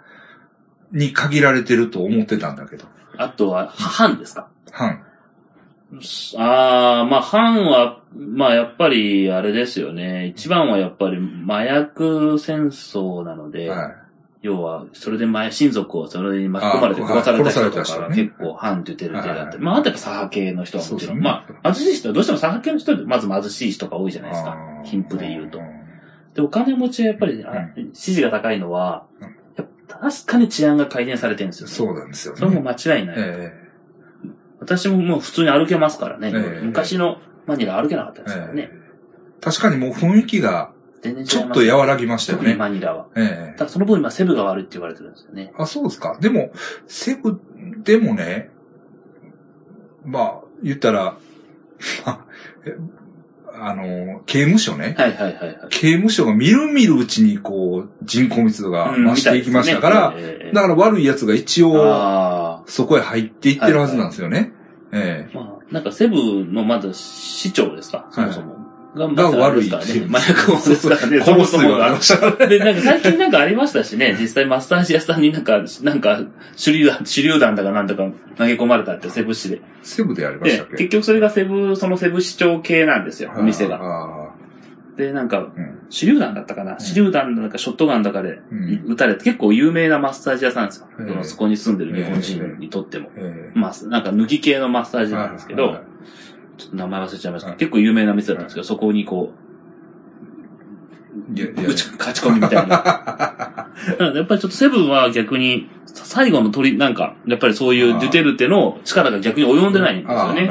[0.92, 2.86] に限られてると思ってたんだけど、
[3.16, 4.48] あとは、反ですか？
[4.70, 5.03] 反。
[6.36, 10.26] ああ、まあ、反は、まあ、やっぱり、あれですよね。
[10.26, 13.94] 一番はやっぱり、麻薬戦争なので、はい。
[14.42, 19.56] 要は、それで前、親族をそれに巻き込まれて殺された人とかが結構反って言ってる手だって。
[19.56, 21.16] はいまあ、あとやっぱ左派系の人はもちろん。
[21.16, 25.64] ねまあ、貧しい人はどうしても左派系の人ってまず貧しい人が多いじゃないですか貧富で言うとん。
[26.34, 29.06] で、お金持ちはやっぱり、あう支持が高いのは
[29.88, 31.72] 確かに治安が改善されてるんですよ、ね。
[31.72, 32.40] そうなんですよね。
[32.40, 33.16] それも間違いない。
[33.18, 33.63] え
[34.64, 36.32] 私ももう普通に歩けますからね。
[36.34, 38.70] ええ昔のマニラ歩けなかったえですからね。
[38.72, 38.84] ええ
[39.40, 41.36] 確かにもう雰囲気が全然違います。
[41.36, 42.58] ちょっと和らぎましたよ特にね。
[42.58, 43.08] マニラは。
[43.14, 45.52] ええただその分今セブが悪いって言われてるんですよね。
[45.58, 46.16] あ、そうですか。
[46.20, 46.50] でも、
[46.86, 47.40] セブ
[47.82, 48.50] でもね、
[50.04, 51.16] まあ、言ったら、
[52.06, 52.24] ま
[53.56, 54.96] あの、刑務所ね。
[54.98, 55.58] はいはいはいはい。
[55.70, 62.33] 刑務所がみるみるうちにこう、人口密度が増していきましたから、うんみたいですねええだから悪い奴が一応、あ
[62.66, 64.52] そこへ入っていってるはずなんですよね。
[64.92, 65.36] えあ。
[65.36, 68.08] まあ、なんかセブのまず市長ですか？
[68.10, 68.56] そもそも。
[68.94, 70.06] が、が悪いまずあれですからね。
[70.14, 71.20] 麻薬王ですからね。
[71.24, 71.98] そもそもが。
[72.46, 76.20] で、なんか最近なんかありましたしね、実際マッサージ屋さんになんか、なんか、
[76.56, 78.04] 手榴弾、手榴弾だかなんだか
[78.36, 79.56] 投げ込まれたってセブ市で。
[79.56, 80.76] えセブでやりましでたっ、け？
[80.76, 83.80] 結局それがセブ、そのセブ市長系なんですよ、お店が。
[84.94, 85.48] あで、なんか、
[85.90, 88.92] 手榴弾だったかな、手榴弾だかショットガンだかでうん。
[88.92, 90.88] 撃たれて、結構有名なマッサージ屋さんですよ。
[91.00, 93.10] ええそのそこに住んでる日本人にとっても。
[93.16, 95.80] ええまあ、なんか抜き系のマッサージなんですけど
[96.56, 97.52] ちょっと名前忘れちゃいました。
[97.54, 99.44] 結構有名な店だったんですけど、そこにこう、
[101.32, 103.70] ぶち勝ち込みみたいな。
[104.14, 110.50] やっぱりちょっとセブンは逆に、最後の鳥、なんか、やっぱりそういうデュテルテの力が逆に及んでないんですよね。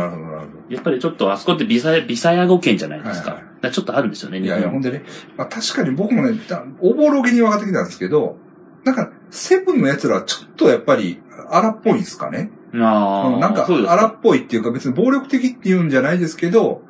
[0.69, 3.52] やっぱりちょっとあそこってビサヤ、ビサヤ語圏じゃないですか。
[3.71, 5.03] ちょっとあるんですよね、いやいや、ほんでね、
[5.37, 8.37] まあ、確かに僕もね、だおぼろげに分かってきたんですけど、
[8.83, 12.51] なんか、セブンの奴らはちょっとやっぱり荒っぽいんですかね。
[12.75, 16.81] ああ、うんなんか荒っぽいっていうか別に暴力的って言うんじゃないですけど、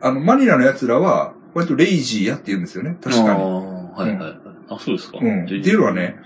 [0.00, 2.96] あの、マニラの奴らは割とレイジーやって言うんですよね。
[3.02, 3.28] 確かに。
[3.28, 4.38] ああ、はいはいはい。
[4.68, 5.18] あ、そうですか。
[5.20, 5.44] うん。
[5.44, 6.16] っていうのはね、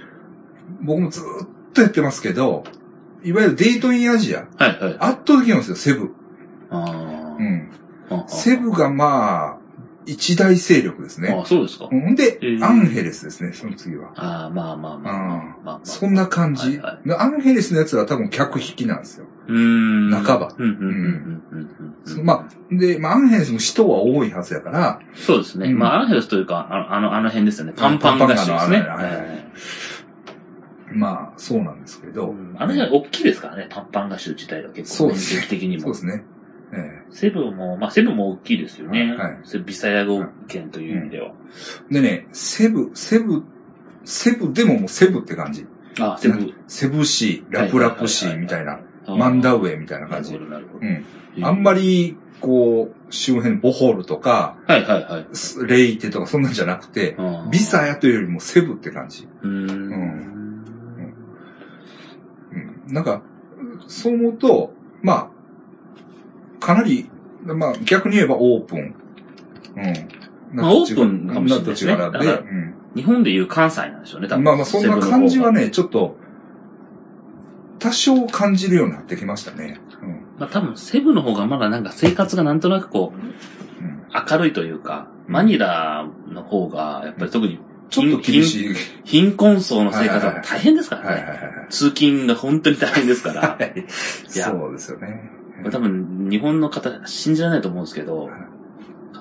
[0.83, 2.65] 僕もずーっとやってますけど、
[3.25, 4.97] いわゆるデートインアジア、はいはい。
[4.99, 6.11] 圧倒的なんですよ、セブ。
[6.71, 7.71] あうん。
[8.11, 8.25] あ。
[8.29, 9.62] セブがまあ、
[10.07, 11.29] 一大勢力ですね。
[11.31, 11.87] ああ、そうですか。
[11.87, 14.13] ほんで、えーアンヘレスですね、その次は。
[14.17, 15.19] ああ、まあまあまあまあ。
[15.19, 15.81] まあまあ。
[15.85, 16.69] そんな感じ。
[16.69, 19.27] はいはでアンヘレスのやつは多分客引きなんですよ。
[19.49, 20.25] うーん。
[20.25, 22.25] 半ばうんうんうんうんうんうん。
[22.25, 25.71] まあ、で、まあ、アンヘレスも人は多いはずやから、そうですね。
[25.71, 27.73] うんまあ、アンヘルスというか、あの、あの、あの辺ですよね。
[27.77, 28.79] パンパンガッシュですね。
[28.79, 29.43] パンパンガのあのはいはい
[30.95, 35.99] まあ、そうなんですけど、うんあの辺大きいですからね、パンパンガッシュ自体が結構、そうです面積的にもそうで。
[36.01, 36.25] すね。
[36.73, 39.15] えセブンも、まあ、セブンも大きいですよね。
[39.15, 41.33] はいビサヤ語圏という意味では。
[41.91, 43.45] えでね、セブ、セブ
[44.05, 45.67] セブでももうセブって感じ。
[46.01, 46.53] あ、セブ。
[46.67, 50.33] セブ市、ラプラプ市みたいな、マンダウェイみたいな感じ。
[50.33, 50.87] なるほど、なるほど。
[50.87, 51.45] うん。
[51.45, 55.27] あんまり、こう、周辺、ボホールとか、はいはいはい。
[55.67, 57.17] レイテとかそんなんじゃなくて、
[57.51, 59.29] ビサヤというよりもセブって感じ。
[59.43, 60.65] うーん。
[62.53, 62.93] うん。
[62.93, 63.23] なんか、
[63.87, 65.31] そう思うと、まあ、
[66.67, 67.11] かなり、
[67.45, 68.79] まあ逆に言えばオープン。
[68.79, 68.95] うん。
[70.53, 72.45] まあオープンかもしれないですね
[72.95, 74.45] 日本でいう関西なんでしょうね、多分。
[74.45, 75.63] まあまあそんな感じはね。
[75.63, 76.17] ね、ちょっと、
[77.79, 79.81] 多少感じるようになってきましたね。
[80.03, 80.11] うん。
[80.39, 83.35] まあ多分セブの方がまだなんか生活がなんとなくこう、うん
[84.15, 87.59] 明るいというか、マニラの方が、やっぱり特に
[87.89, 88.75] ちょっと厳しい。
[89.05, 91.09] 貧困層の生活は大変ですからね。
[91.09, 91.67] はいはいはいはい。
[91.71, 93.41] 通勤が本当に大変ですから。
[93.41, 95.31] はいやそうですよね。
[95.71, 98.31] 多分、日本の方、信じられないと思うんですけど、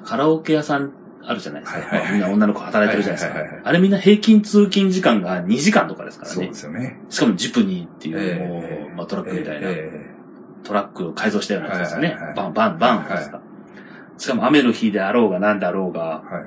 [0.05, 0.93] カラオケ屋さん
[1.23, 1.79] あるじゃないですか。
[1.79, 3.61] はいはいはいみんな女の子働いてるじゃないですかはいはいはい。
[3.65, 6.53] あれみんな平均通勤時間が2時間とかですからねそうで。
[6.53, 7.01] すよね。
[7.09, 9.91] しかもジプニーっていう、えもう、まあ、トラックみたいな、え
[10.63, 12.35] トラックを改造したようなやつですよねはいはいはい。
[12.35, 13.41] バンバンバンですか。
[14.17, 16.45] しかも雨の日であろうが何であろうが、えはい。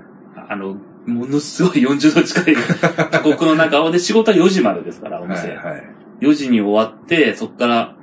[0.48, 2.56] あの、ものすごい40度近い
[3.12, 5.48] 過酷の中で仕事は4時までですから、お店。
[5.48, 5.84] はいはい。
[6.20, 7.94] 4時に終わって、そこから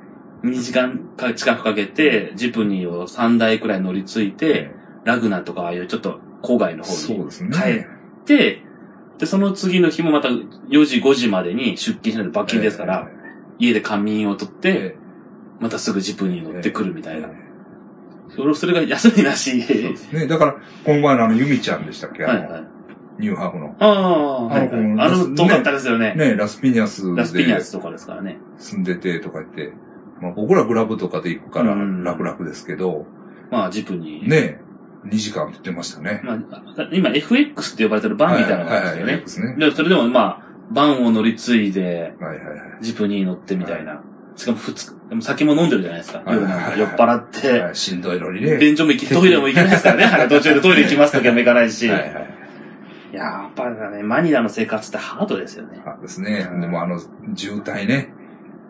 [0.43, 4.71] 2時間か近くかけて、ジプニーを3台くらい乗り継いで、
[5.03, 7.29] ラグナとかああいうちょっと郊外の方に。
[7.51, 7.85] 帰っ
[8.25, 8.63] て、
[9.19, 13.07] で、その次の日もまた4時、5時までに出勤しないと罰金ですから、
[13.59, 14.95] 家で仮眠を取って、え
[15.59, 17.27] またすぐジプニー乗ってくるみたいな。
[17.27, 17.31] え
[18.35, 19.61] それそれが休みなし。
[19.61, 20.25] そうですね。
[20.25, 20.51] だから、
[20.83, 22.25] この前のあの、ユミちゃんでしたっけ？
[22.25, 22.63] あのはいはい。
[23.19, 23.75] ニューハーフの。
[23.77, 24.69] ああ、はいはい。
[24.69, 26.15] あのあの、遠かったですよね。
[26.15, 28.37] ね、ラスピニアスラスピニアでスとかですからね。
[28.57, 29.73] 住んでてとか言って、
[30.21, 33.05] まあ僕らグラブとかで行くからうん楽々ですけど、
[33.49, 34.29] まあ、ジプニー。
[34.29, 34.61] ね、
[35.05, 36.21] 2時間って言ってましたね。
[36.23, 36.39] まあ、
[36.93, 39.25] 今 FX って呼ばれてるバンみたいなのがあるんですよねはいはいはい。
[39.25, 39.55] ですね。
[39.69, 42.83] で、それでもまあ、バンを乗り継いで、はいはいはい。
[42.83, 44.01] ジプニー乗ってみたいな。
[44.35, 46.19] しかも二日、でも酒も飲んでるじゃないですか。
[46.19, 48.57] はい夜なんか酔っ払って、はいしんどいのにね。
[48.57, 50.27] 便所も行き、トイレも行けないですからね。
[50.29, 51.89] 途中でトイレ行きますときはも行かないし。
[51.89, 52.27] はいはい。
[53.11, 55.81] やっぱりね、マニラの生活ってハードですよね。
[55.85, 56.57] あですねう。
[56.57, 56.97] んでもあの、
[57.35, 58.13] 渋滞ね。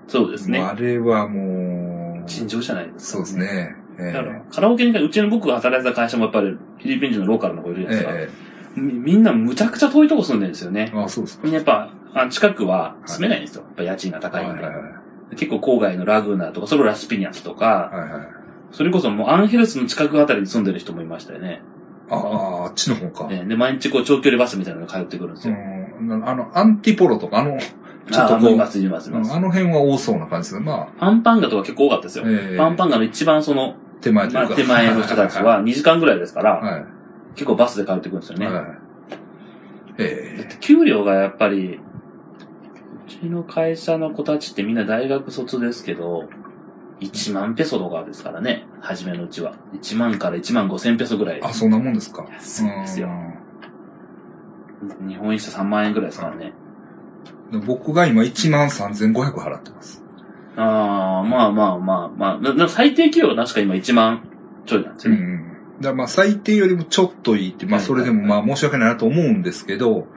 [0.08, 0.60] そうですね。
[0.60, 3.38] あれはもう、尋常じゃないですか、そうです。
[3.38, 3.76] ね。
[4.00, 8.14] えだから、カラオケに、うちの僕が働いてた会社もやっぱりフィリピン人のローカルの子いるじゃないですか。
[8.16, 8.30] え
[8.74, 10.98] みみんなむちゃくちゃ遠いとこ住んでるんですよねえ。
[10.98, 11.44] あ、そうですか。
[11.44, 13.64] みんなやっぱ、あの近くは住めないんですよ。
[13.64, 14.64] やっぱ家賃が高いんで。
[14.64, 15.02] はいはい
[15.36, 18.28] 結構郊外のラグーナとか、それラスピニアスとか、はいはい。
[18.72, 21.62] それこそもうアンヘルスの近くあたりに住んでる人もいましたよね。
[22.10, 23.28] ああ、あっちの方か。
[23.28, 25.56] ねで、毎日こう長距離バスみたいなのが通ってくるんですよ。
[25.56, 25.58] う
[26.04, 27.58] んあの、アンティポロとか、あの、
[28.10, 29.34] ちょっとこう、ます、います、います。
[29.34, 30.66] あの辺は多そうな感じですね。
[30.66, 32.26] まパンパンガとか結構多かったですよ。
[32.28, 34.30] ええパンパンガの一番その、あ、手前。
[34.30, 36.86] まあ、手前の人たちは2時間ぐらいですから、はい。
[37.36, 38.48] 結構バスで通ってくるんですよね。
[38.48, 38.56] はい。
[38.56, 38.66] だ
[40.00, 41.80] えって給料がやっぱり、う
[43.10, 46.28] ちの会社の子たちってみんな大学卒ですけど、
[47.02, 49.56] 1万ペソとかですからね、初めのうちは。
[49.74, 51.42] 1万から1万5千ペソぐらいえ。
[51.44, 52.26] あ、そんなもんですか。
[52.32, 53.42] 安いですようん
[55.08, 56.54] 日本円して3万円ぐらいですからね。
[57.52, 60.04] で僕が今1万3500払ってます。
[60.58, 64.28] ああ、まあまあまあまあ、最低給与は確か今1万
[64.66, 65.20] ちょいなんですよね。
[65.20, 65.82] うん。
[65.82, 70.08] だまあ最低よりもちょっといいって、まあはいそれでもまあ申し訳ないなと思うんですけど、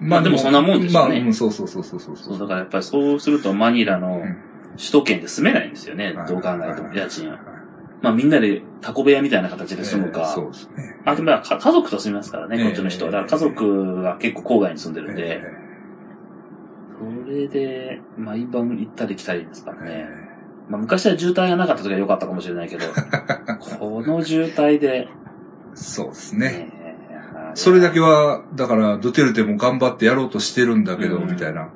[0.00, 4.36] まあでもそんなもんですよねまあ、うん、そうそうそうそうそうそう、だからやっぱりそうするとマニラのうん
[4.76, 6.12] 首都圏で住めないんですよね。
[6.12, 7.34] はいどう考えても、家賃は。
[7.34, 7.40] はい
[8.02, 10.20] まあみんなでタコ部屋みたいな形で住むか。
[10.20, 10.96] ええそうですね。
[11.04, 13.10] あとまあか家族と住みますからね、ええこっちの人は。
[13.10, 15.69] だから家族が結構郊外に住んでるんで、えそ
[17.26, 20.08] れで、毎晩行ったり来たりですからえね。
[20.68, 22.84] まあ昔は渋滞がなかった時は良かったかもしれないけど、
[23.78, 25.08] この渋滞で、
[25.74, 26.46] そうですね。
[26.46, 26.80] ね
[27.54, 31.26] それだけは、だから、ドゥテルテも頑張ってやろうとしてるんだけど、うん。
[31.26, 31.68] みたいな。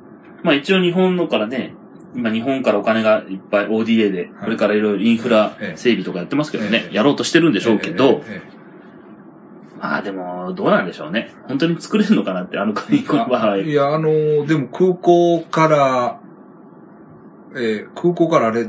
[0.42, 1.74] まあ一応日本のからね、
[2.14, 6.94] 今日本からお金がいっぱい ODA で、これからいろいろインフラええ整備とかやってますけどねえ、え。
[6.94, 8.22] やろうとしてるんでしょうけど、
[9.84, 11.30] まあでも、どうなんでしょうね。
[11.46, 13.58] 本当に作れるのかなって、あの国の場合。
[13.58, 16.20] えいや、あのーでも空港から、
[17.54, 18.66] えー空港からあれ、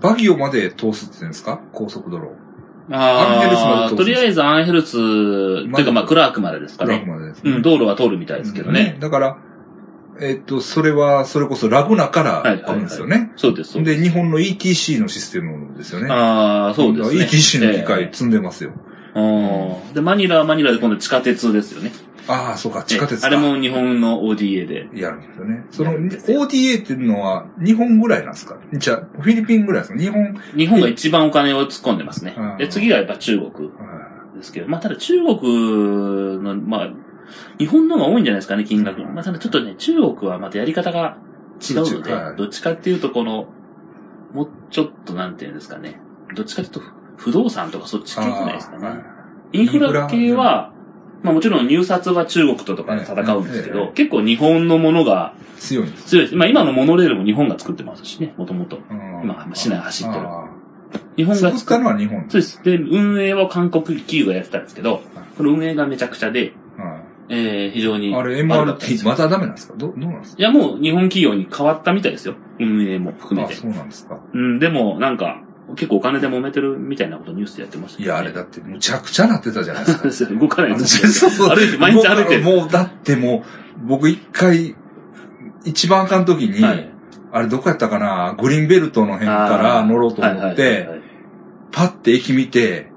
[0.00, 1.60] バギオまで通すって言うんですか？
[1.72, 2.28] 高速道路。
[2.90, 7.12] ああ、とりあえずアンヘルス、というかまあクラークまでですかクラークね。
[7.12, 7.52] までですね。
[7.52, 8.96] うん、道路は通るみたいですけどね。
[9.00, 9.36] だから、
[10.20, 13.32] えっと、それは、それこそラグナかはいはいはいら来るんですよね。
[13.36, 14.00] そうです、そうです。
[14.00, 16.08] で、日本の ETC のシステムですよね。
[16.10, 17.24] ああ、そうですね。
[17.24, 18.72] ETC の機え械積んでますよ。
[18.74, 21.92] えうんで、マニラはマニラで今度地下鉄ですよね。
[22.26, 23.28] ああ、そうか、地下鉄か。
[23.28, 24.88] ええあれも日本の ODA で。
[24.94, 25.66] やるんですよね。
[25.70, 28.58] その、ODA っていうのは、日本ぐらいなんですか？
[28.72, 29.98] じゃあ、フィリピンぐらいですか？
[29.98, 32.56] 日本、日本が一番お金を突っ込んでますねうん。
[32.58, 33.70] で、次がやっぱ中国
[34.36, 36.90] ですけど、まあただ中国の、まあ、
[37.58, 39.02] 日本の方が多いんじゃないですかね、金額。
[39.02, 41.18] まあ、ただちょっとね、中国はまたやり方が
[41.60, 43.46] 違うので、はいどっちかっていうとこの、
[44.32, 46.00] もうちょっとなんていうんですかね。
[46.34, 49.02] どっちかっていうと、不動産とかそっち系じゃないですかね。
[49.52, 50.72] インフラ系は、
[51.22, 56.04] まあもちろん入札は中国ととかで戦うんですけど、ええええ結構日本のものが強いんです。
[56.08, 56.36] 強いです。
[56.36, 58.76] まあ今のモノレールも日本が作ってますしね、もともと。
[58.90, 60.50] うん今市内走ってるあ
[61.16, 62.62] 日本ー作ったのは日本そうです。
[62.62, 65.00] で、運営は韓国企業がやってたんですけど、
[65.38, 67.00] この運営がめちゃくちゃで、は
[67.30, 68.10] えー、非常に。
[68.10, 69.74] いあれ、MRT、またダメなんですか？
[69.78, 70.40] どどうなんですか？
[70.40, 72.34] いや、もう日本企業に変わったみたいですよ。
[72.60, 73.54] 運営も含めあ、て。
[73.54, 74.20] そうなんですか。
[74.32, 75.40] うん、でも、なんか、
[75.76, 80.04] 結構お金で揉めてるみたいなことニュースでやってましたいや、あれだってむちゃくちゃなってたじゃないですか。
[80.04, 81.08] ですよ動かないんですよ。
[81.08, 81.56] そうそう。
[81.56, 82.42] 歩いて、毎日歩いてる。
[82.42, 83.44] もう、だっても
[83.82, 84.76] う、僕一回、
[85.64, 86.90] 一番あかん時に、はい
[87.32, 88.36] あれどこやったかな？
[88.38, 91.00] グリーンベルトの辺から乗ろうと思って、はい
[91.72, 92.92] パッて駅見て、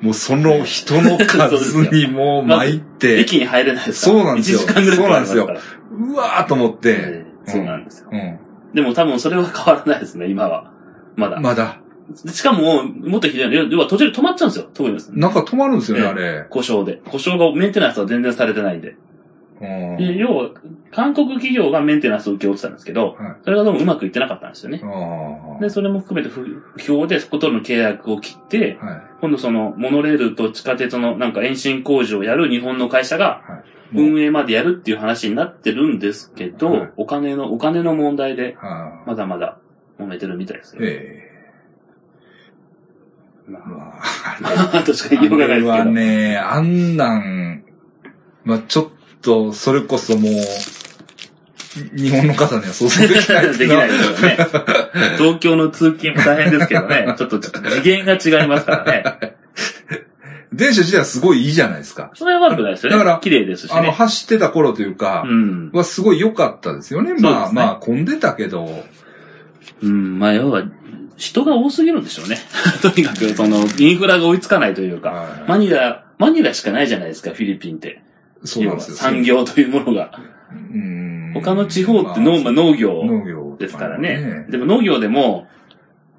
[0.00, 4.18] もうその人の数にもう参って、駅に入れないですから。
[4.18, 5.60] そうなんですよ1時間ぐらいかかりますから。
[5.92, 8.08] うわーと思って、ええそうなんですよ。
[8.10, 8.38] うん。
[8.72, 10.72] でも多分それは変わらないですね、今は。
[11.16, 11.40] まだ。
[11.40, 11.82] まだ。
[12.14, 15.10] しかも、もっとひどいのは、要は途中で止まっちゃうんですよ、特にです。
[15.14, 16.46] なんか止まるんですよね、ええあれ。
[16.50, 17.00] 故障で。
[17.10, 18.90] 故障がメンテナンスは全然されてないんで。
[18.90, 20.50] うんで、要は、
[20.90, 24.82] 韓国企業がメンテナンスを請け負ってたんですけど、はいそれがどうもうまくいってなかったんですよね。
[24.84, 28.86] あで、それも含めて不不評で、そことの契約を切って、あ。
[28.86, 29.02] はい。
[29.20, 39.58] 今度その、モノレールと地下鉄のなんか延伸工事をやる日本の会社が、運営までやるっていう話になってるんですけど、はいお金の、お金の問題で、はあまだまだ
[39.98, 40.82] 揉めてるみたいですよ。
[40.82, 41.23] ええ
[43.48, 44.00] まま
[44.42, 45.70] あ、あ、としか言いようがないですけど。
[45.70, 47.64] はね、あんなん、
[48.44, 48.86] まあちょっ
[49.20, 50.32] と、それこそもう、
[51.96, 54.36] 日本の方には想像できない できないですよね。
[55.18, 57.14] 東京の通勤も大変ですけどね。
[57.18, 59.36] ちょっとちょっと次元が違いますからね。
[60.52, 62.12] 電車自体はすごいいいじゃないですか。
[62.14, 62.98] それは悪くないですよね。
[62.98, 63.90] だから綺麗ですしあの、ね。
[63.90, 65.70] 走ってた頃というかう、ん。
[65.72, 67.10] はすごい良かったですよね。
[67.10, 68.84] そうまあまあ、混んでたけど、
[69.82, 70.62] うん、まあ要は、
[71.16, 72.38] 人が多すぎるんでしょうね。
[72.82, 78.02] とにかく、その、インフラが追いつかないというか、はいマニラ、マニラしかないじゃないですか、フィリピンって。
[78.44, 78.96] そうなんですよ。
[78.96, 80.10] 産業というものが。
[80.72, 84.46] うん他の地方って農,、まあ、農業ですからね。
[84.48, 85.48] でも農業でも、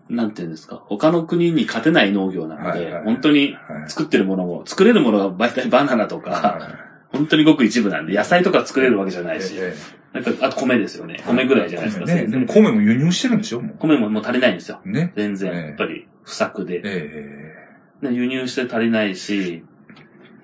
[0.09, 6.69] なんていうんですか、他の国に勝てない農業なので、はいはい本当にはい作ってるものも、作れるものが大体バナナとか、は
[7.11, 9.75] 本当にごく一部なんで、野菜とか作れるわけじゃないいし、え
[10.13, 11.21] なんか、あと米ですよね。
[11.25, 12.05] 米ぐらいじゃないですか。
[12.05, 12.27] 米ね。
[12.27, 14.81] でも米も輸入してるんでしょも米ももう足りないんですよ。
[14.85, 14.89] う。
[14.89, 15.13] ね。
[15.15, 16.81] 全然、ええやっぱり不作で。
[16.83, 17.55] え
[18.01, 19.63] で輸入して足りないし、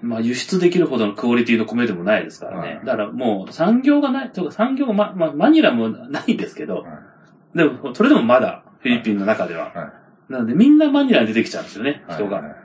[0.01, 2.75] まあ輸出できるほどのクオリティの米でもないですからね。
[2.75, 6.99] はいだからもう産業がない、とか産業もま、まあマニラもないんですけど、は
[7.53, 9.71] でもそれでもまだフィリピンの中では。
[9.73, 9.93] は
[10.29, 12.13] なのでみんなマニラに出てきちゃうんですよね、い。
[12.13, 12.37] 人が。
[12.37, 12.55] はい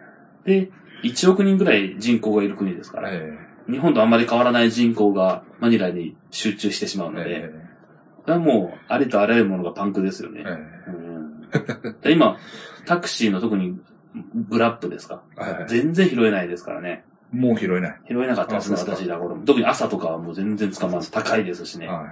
[0.47, 0.71] で、
[1.03, 3.37] 1億人ぐらい人口がいる国ですから、え
[3.71, 7.67] 日本とあんまり変わらない人口がマニラに集中してしまうえので、え
[8.17, 10.45] これはもうありとあらゆるものがパンクですよね。
[10.45, 10.51] え
[10.89, 12.37] うんで今、
[12.87, 13.79] タクシーの特に
[14.49, 15.23] グラップですか？
[15.69, 17.05] 全然拾えないですからね。
[17.33, 18.01] もう拾えない。
[18.09, 19.45] 拾えなかったですね、私だ頃も。
[19.45, 21.89] 特に朝とかはもう全然捕まらず、高いですしね。
[21.89, 22.07] はい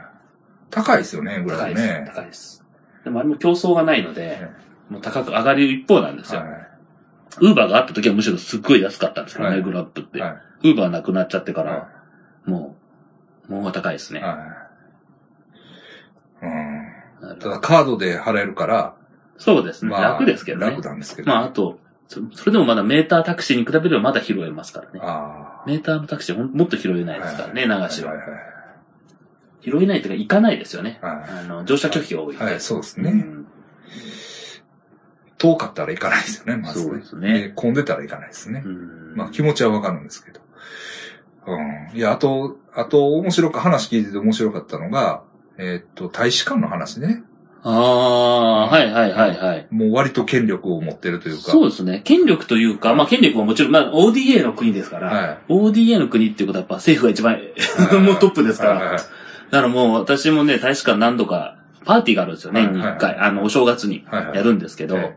[0.70, 2.04] 高いですよね、ぐら高いです。
[2.06, 2.64] 高いです。
[3.04, 4.50] でもあれも競争がないのでえ、
[4.90, 6.40] もう高く上がる一方なんですよ。
[6.40, 6.46] は
[7.40, 10.20] ウーバーがあった時はむしろすっごい安かったんですけどね、はいグラップって。
[10.64, 10.68] い。
[10.68, 11.64] はウーバーなくなっちゃってかい。
[11.64, 11.88] ら、は
[12.46, 12.76] も
[13.48, 14.20] う、もう高いですね。
[14.20, 14.22] い。
[14.22, 14.34] は
[16.42, 16.46] い。
[17.22, 17.38] うん。
[17.38, 18.96] ただカードで払えるから、
[19.36, 19.90] そうですね。
[19.90, 20.82] まあ、楽ですけどね楽。
[20.82, 21.28] なんですけど。
[21.28, 25.00] まあ、あと、そそれでもまだメータータクシーに比べればまだ拾えますからね。
[25.02, 25.64] ああ。
[25.66, 28.18] メーターのタクシーほんもっと拾えないですからね、流しははい。
[28.18, 28.28] はい
[29.62, 30.98] 拾えないというか、行かないですよね。
[31.00, 31.12] はい。
[31.12, 32.38] はあの、乗車拒否が多いんい。
[32.38, 32.44] で。
[32.44, 33.10] はい、そうですね。
[33.10, 33.46] うん
[35.36, 36.84] 遠かったら行かないですよね、まずね。
[36.86, 38.62] そうですね混んでたら行かないですね。
[38.64, 40.40] うんまあ気持ちはわかるんですけど。
[41.46, 41.96] うん。
[41.96, 45.22] いや、あと、あと、面白か、話聞いてて面白かったのが、
[45.58, 47.22] えーっと、大使館の話ね。
[47.62, 49.66] ああ、はいはいはいはい。
[49.70, 51.50] もう割と権力を持ってるというか。
[51.50, 52.02] そうですね。
[52.04, 58.74] 権力というか、まあ権力ももちろん、まあ ODA の国ですから、はい ODA の国っていうことはやっぱ政府が一番、い もうトップですから。
[58.74, 58.98] はいはい
[59.50, 63.16] だからもう私もね、大使館何度か、パーティーがあるんですよね、はい一回。
[63.16, 65.16] あの、お正月にはいはいやるんですけど、え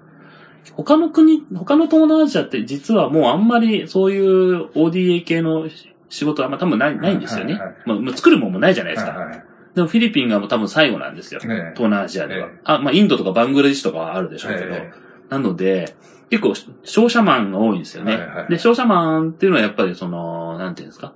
[0.75, 5.67] 他の国、他の東南アジアって実はもうあんまりそういう ODA 系の
[6.09, 7.59] 仕事はまあ多分ないないんですよね。
[7.85, 9.11] まあまあ作るもんもないじゃないですか。
[9.11, 9.43] はいはい
[9.77, 11.39] でもフィリピンがもう多分最後なんですよ。
[11.43, 12.47] ええ東南アジアでは。
[12.47, 14.73] ええあ、まあインドとかバングラデシュとかはあるでしょうけど。
[14.73, 14.91] え
[15.29, 15.95] なので、
[16.31, 16.53] 結構
[16.83, 18.17] 商社マンが多いんですよね。
[18.17, 21.13] はいはいで、商社マンっていうのはやっぱりその、なんていうんですか。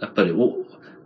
[0.00, 0.54] やっぱりお、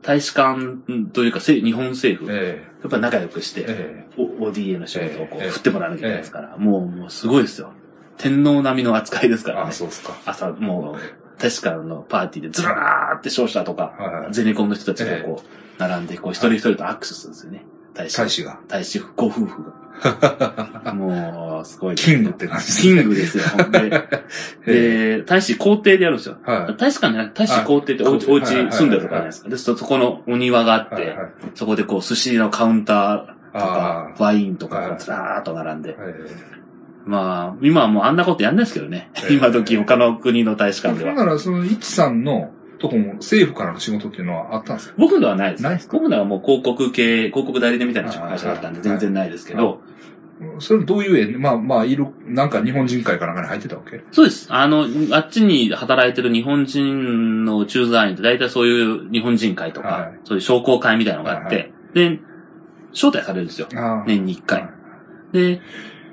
[0.03, 0.79] 大使館
[1.13, 7.73] というかせ日本政府、えやっぱり仲良くして、えお ODA の仕事をこう振ってもらわなきゃいけないですから、もう、もうすごいですよ。
[8.19, 9.73] 天皇並みの扱いですからねあ、。
[9.73, 10.17] そうですか。
[10.25, 17.65] 朝、もう、大使館のパーティーでずらーって商社とか、ゼネコンの人たちがこう、並んで、こう、一人一人と握手するんですよね。
[17.95, 18.61] 大使大使が。
[18.69, 20.95] 大使ご夫婦が。
[20.95, 23.45] もう、すごい、キングって感じですキングですよ、
[24.67, 25.23] で。
[25.23, 26.37] 大使公邸でやるんですよ。
[26.79, 29.49] 大使館じゃなくて、大使公邸ってお家、お家住んでるとこじゃないですか。
[29.49, 31.17] で、そこのお庭があって、
[31.55, 35.91] そこでこう、寿司のカウンターとかあ、ワインとかはいがずらーっと並んで。
[35.91, 36.15] はい。
[37.05, 39.11] まあ、今はもうあんなことやんないですけどね。
[39.17, 41.15] ええ今時他の国の大使館では。
[41.15, 44.95] だから、その、イチさんのとこも政府からの仕事っていうのはあったんですか？
[44.99, 45.63] 僕のはないです。
[45.65, 45.97] ないですか？
[45.99, 49.81] 僕のはもう広告系、広告代理店みたいな会社だったんではい全然ないですけど、
[50.59, 54.03] それどういう絵まあまあ、いる、なんか日本人会かなんかに入ってたわけ？
[54.13, 54.47] そうです。
[54.53, 62.21] あの、あっちに働いてる日本人の駐在員って大体そういう日本人会とか、はいそういう商工会みたいなのがあって、はいで、
[62.93, 63.69] 招待されるんですよ。
[63.75, 64.69] あ年に一回。
[65.33, 65.61] で、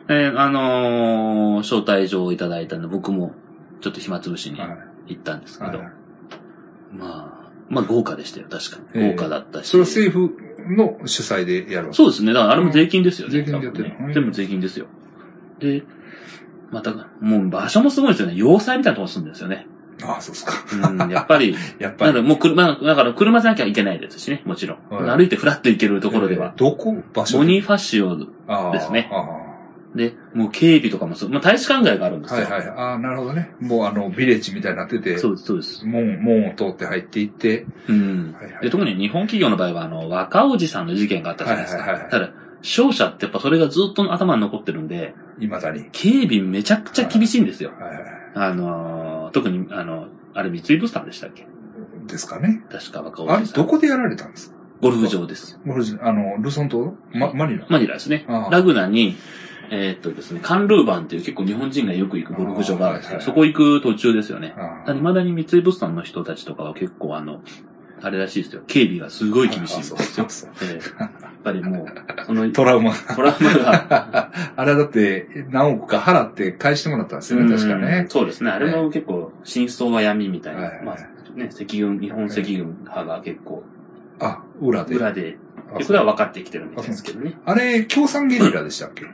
[0.07, 3.33] えーあのー招待状をいただいたんで、僕も
[3.81, 5.13] ちょっと暇つぶしにはい。
[5.13, 5.87] 行ったんですけど、はい
[6.93, 8.83] まあ、まあ豪華でしたよ、確かに。
[9.03, 9.67] ええ豪華だったし。
[9.69, 12.33] それは政府の主催でやるそうですね。
[12.33, 13.33] だからあれも税金ですよね。
[13.33, 14.87] 税金でやってるね全部税金ですよ。
[15.59, 15.83] で、
[16.71, 18.33] また、もう場所もすごいですよね。
[18.35, 19.67] 要塞みたいなとこ住んでるんですよね。
[20.03, 20.53] ああ、そうですか。
[20.99, 22.13] うん、やっぱり、 やっぱり。
[22.13, 24.95] なんかもう車、だから車じゃなきゃいけないですしね、もちろん。
[24.95, 26.59] はい歩いてフラッと行けるところではえー。
[26.59, 26.95] どこ？
[27.13, 28.25] 場所ボニーファッシオで
[28.79, 29.49] すねあ
[29.95, 32.45] で、もう警備とかもそう、まあ大使館街があるんですよ。
[32.47, 32.77] あはいはい。
[32.77, 33.51] ああ、なるほどね。
[33.59, 35.85] もうあの、ビレッジみたいになってて、そうです、そうです。
[35.85, 38.35] 門、門を通って入っていって、うん。
[38.39, 41.81] はいはいで、特に日本企業の場合は、あの、若おじさんの事件があったじゃないですか。
[41.81, 42.29] はいはいはいただ、
[42.61, 45.85] 商社ってやっぱそれがずっと頭に残ってるんで、未だに。
[45.91, 47.71] 警備めちゃくちゃ厳しいんですよ。
[47.79, 48.03] はいはい。
[48.35, 51.47] あのー、特に、あの、あれ三井物産でしたっけ？
[52.07, 52.63] ですかね。
[52.71, 53.63] 確か若おあれ、じさん。
[53.63, 54.55] どこでやられたんですか？
[54.81, 55.59] ゴルフ場です。
[55.65, 56.93] ゴルフあの、ルソン島？
[57.13, 57.65] ま、マニラ？
[57.69, 58.47] マニラですねあ。
[58.47, 59.15] あラグナに、
[59.71, 64.53] えーっとですね、カンルーバンっていう結構日本人がよく行くゴルフ場があるんですけど、ああそこ行く途中ですよね。
[64.57, 67.41] あだ未だに三井物産の人たちとかは結構あの、
[68.01, 68.61] あれらしいですよ。
[68.65, 69.97] 警備がすごい厳しいんですよ。
[69.99, 71.11] あそうそうええやっ
[71.43, 72.93] ぱりもう、その、 トラウマ。
[72.93, 78.05] トラウマが、 あれだって、何億か払って返してもらったんですよね、確かうんね。
[78.07, 78.51] そうですね。
[78.51, 80.61] あれも結構、真相は闇みたいな。
[80.61, 80.95] はいまあ、
[81.37, 83.63] ね、赤軍、日本赤軍派が結構、
[84.19, 84.95] あ、裏で。
[84.95, 85.37] 裏で、
[85.81, 87.33] それは分かってきてるみたいですけどね。
[87.45, 89.05] あれ、共産ゲリラでしたっけ？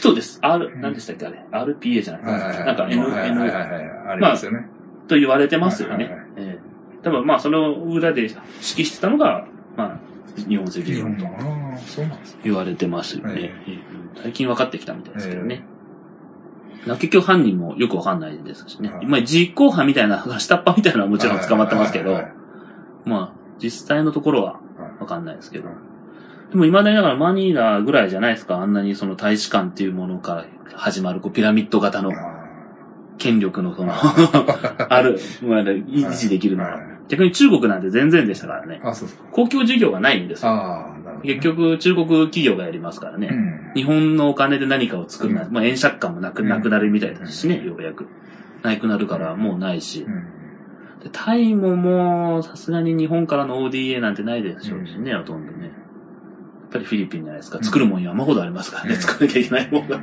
[0.00, 0.38] そうです。
[0.42, 2.66] R う、ん何でしたっけあれ ?RPA じゃないはいはいはい。
[2.66, 4.08] なんか N、はいはいはい N はい。
[4.08, 4.66] ありますよね。
[5.08, 6.26] と言われてますよねはいはいはい。
[6.36, 9.44] ええ多分まあ、その裏で指揮してたのが、
[9.76, 10.00] まあ、
[10.48, 11.30] 日本赤軍との。
[11.72, 12.40] ああ、そうなんですね。
[12.44, 13.50] 言われてますよね。
[14.22, 15.64] 最近分かってきたみたいですけどね。
[16.86, 18.90] な結局犯人もよくわかんないですしね。
[18.90, 22.20] はいまあ、実行犯みたいな、下っ端みたいなのはもちろん捕まってますけど
[23.04, 24.58] まあ、実際のところはは
[24.98, 25.76] いわかんないですけどはい。
[26.50, 28.56] でも未だにだからマニラぐらいじゃないですか。
[28.56, 32.42] あんなにその大使館っていうものから始まるこうピラミッド型のあ
[33.18, 36.70] 権力のその、あ ある、まあ維持できるのは。
[36.72, 38.80] はい逆に中国なんて全然でしたからね。
[39.32, 40.50] 公共事業がないんですよ。
[41.22, 43.28] 結局中国企業がやりますからね。
[43.30, 43.72] うん。
[43.74, 48.06] 日本のお金で何かを作るな、うんまあ円借款もなく、うんなくなるみたいですしね、うんようやく。
[48.62, 50.10] なくなるからもうないしう。
[50.10, 50.24] ん。
[51.02, 55.64] でタイももう、さすがに日本からの ODA なんてないでしょうしね、ほとんどね。
[55.64, 55.72] やっ
[56.72, 57.58] ぱりフィリピンじゃないですか。
[57.58, 60.00] うん作るもん山ほどありますからね、うん作らなきゃいけないもんが。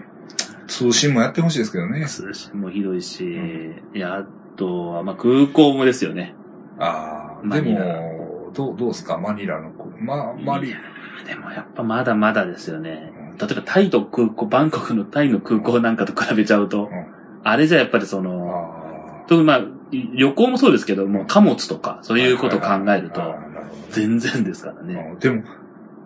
[0.68, 2.06] 通信もやってほしいですけどね。
[2.06, 6.36] 通信もひどいし、ういや、あとは、まあ空港もですよね。
[6.78, 9.18] ああ、でも、どう、どうですか？
[9.18, 9.86] マニラの子。
[10.00, 10.76] まあ、マリ
[11.26, 13.14] でもやっぱまだまだですよね。
[13.40, 19.62] 例えばタイと空港、バンコクのタイの空港なんかと比べちゃうと、うんあれじゃやっぱりその、あ特にまあ、
[19.92, 22.22] 旅行もそうですけども、貨物とか、そうあ。
[22.22, 23.36] いうことを考えると、
[23.92, 25.12] 全然ですからね。
[25.14, 25.44] うんでも、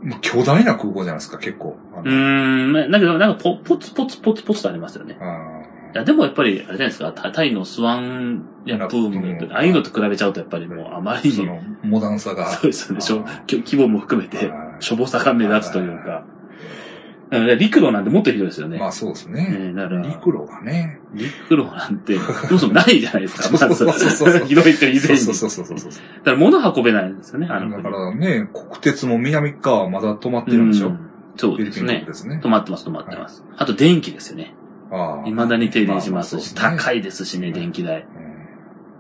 [0.04, 1.78] まあ巨大な空港じゃないですか、結構。
[1.96, 5.18] あうん、だけどなんかポポツポツポツポツとありますよね。
[5.20, 12.48] あいや、でもやっぱり、あれじゃないですか、タタイのスワンやプームああいうのと比べちゃうとやっぱりもうあまりに、その、モダンさが。
[12.52, 13.02] そうですよね、
[13.48, 16.26] 規模も含めて、はいしょぼさが目立つというか。
[17.30, 18.78] だから陸路なんてもっとひどいですよね。
[18.78, 19.74] まあそうですねね。
[19.74, 21.00] だから陸路がね。
[21.16, 24.46] 陸路なんて、そもそもないじゃないですか、まず。
[24.46, 25.18] ひどいって以前に。
[25.18, 25.92] そうそうそうそうそう。
[25.92, 30.90] だから物運べないんですよね、あの国だからね、国鉄も南側はまだ止まってるんでしょ？
[30.90, 31.00] うん
[31.36, 32.04] そうですね。
[32.06, 32.48] ですね止。
[32.48, 33.44] まってます、止まってます。
[33.58, 34.54] あと電気ですよね。
[34.92, 37.00] ああ未だに停電しますし、高い。
[37.00, 38.06] いですしね、電気代。
[38.16, 38.34] うん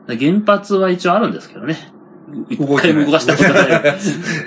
[0.07, 1.77] で原発は一応あるんですけどね。
[2.49, 3.69] 一回も動かしたことない。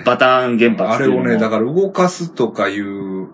[0.05, 3.29] バターン原発あれをね、だかから動かすとかいう、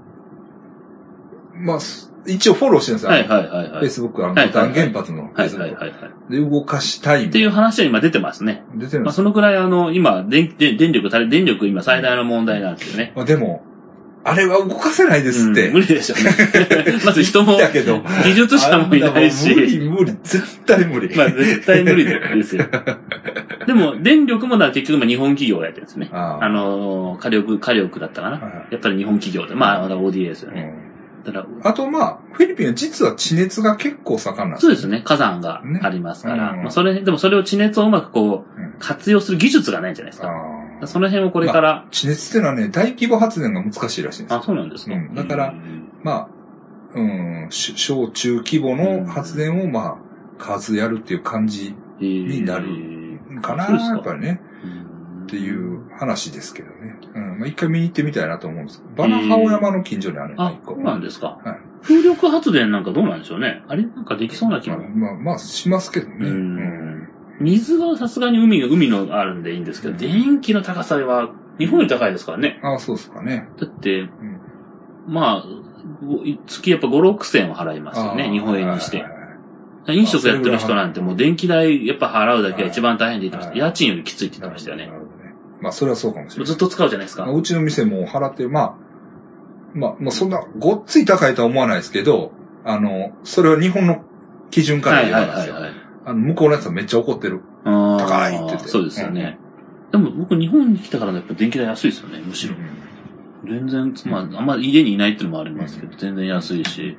[1.55, 3.11] まあ、す一応フォローしてるんですよ。
[3.11, 3.87] はいはいはいはい。
[3.87, 6.33] Facebook、バタン原発のはいはいはいはい。
[6.33, 8.65] で動かしたいみったていう話は今出てますね。
[8.69, 13.13] まあ、出てるんですそのくらいあの、今、電、電電力電力今最大の問題なんですよね。
[13.17, 13.63] まあでも、
[14.25, 15.69] あれは動かせないですって。
[15.69, 17.01] うん無理でしょうね。
[17.05, 19.55] まず人も、だけど、技術者もいないし。
[19.55, 21.15] 無理無理、絶対無理。
[21.17, 22.65] まあ絶対無理ですよ。
[23.67, 26.09] でも、電力もだ結局まあ日本企業がやってるんですね。
[26.13, 28.37] ああのー、火力、火力だったかな。
[28.37, 29.55] はやっぱり日本企業で。
[29.55, 30.75] まあ、まだ ODA ですよいね。
[30.87, 30.93] うん
[31.23, 35.03] だから、あとまあ、フィリピンは実は地熱が結構盛んなんですよそうですね。
[35.05, 36.53] 火山がありますから。
[36.53, 40.29] ねうんまあ、それ、でもそれを地熱をうまくこう、うん活用する技術がないじゃないですか。
[40.83, 44.95] あーその辺をこれから、地熱っていうのはね、大規模発電が難しいらしいんですよあ、そうなんですか。
[44.95, 46.29] うんだからうんまあ、
[46.95, 49.97] うん、し小中規模の発電をまあ、
[50.39, 54.41] 数やるっていう感じになるかな、そうですかやっぱりね、
[55.25, 56.99] っていう話ですけどね。
[57.15, 60.75] うん、まあ一回見に行ってみたいなと思うんですバナハオ山の近所にあるん一、個。
[60.75, 61.39] そうなんですか。
[61.43, 63.65] はい風力発電なんかどうなんでしょうね。
[63.67, 64.79] あれなんかできそうな気も。
[64.79, 66.15] まあ、まあ、まあ、しますけどね。
[66.21, 66.82] ううんん
[67.43, 72.61] 水はさすがに海が、海のあるんでいいんですけど、電気の高さは日本より高いですからね。
[72.63, 73.49] ああ、そうですかね。
[73.59, 74.11] だって、ん
[75.07, 75.45] まあ、
[76.05, 79.07] ご月やっぱ5、6千は払いますよね、日本円にしてはい。
[79.07, 79.23] はいはい
[79.89, 83.51] 飲食やってる人なんてもう電気代やっぱ払うだけが一番大変で言ってました。
[83.51, 84.93] はい家賃よりきついって言ってましたよねな。
[84.93, 85.35] るほどね。
[85.61, 86.47] まあ、それはそうかもしれない。
[86.47, 87.25] ずっと使うじゃないですか。
[87.25, 88.75] まあうちの店も払ってる、まあ、
[89.75, 92.31] まあ、まあ、そんな、ごっつい高いとは思わないですけど、
[92.65, 94.05] あの、それは日本の
[94.51, 95.55] 基準からはい言えばなんですよ。
[95.55, 95.82] はいはいはい。
[96.05, 97.41] あの、向こうのやつはめっちゃ怒ってる。
[97.65, 99.39] 高高いって言ってそうですよね。
[99.93, 102.55] でも僕日本に来たからやっぱ電気代安いですよね、むしろ。
[103.45, 106.97] 全然、まあ、あんまり家にいないっていうのもありますけど、全然安いし。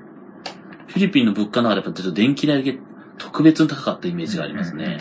[0.87, 2.77] フィリピンの物価の中でやっぱちょっと電気代だけ
[3.17, 4.99] 特別に高かったイメージがありますね。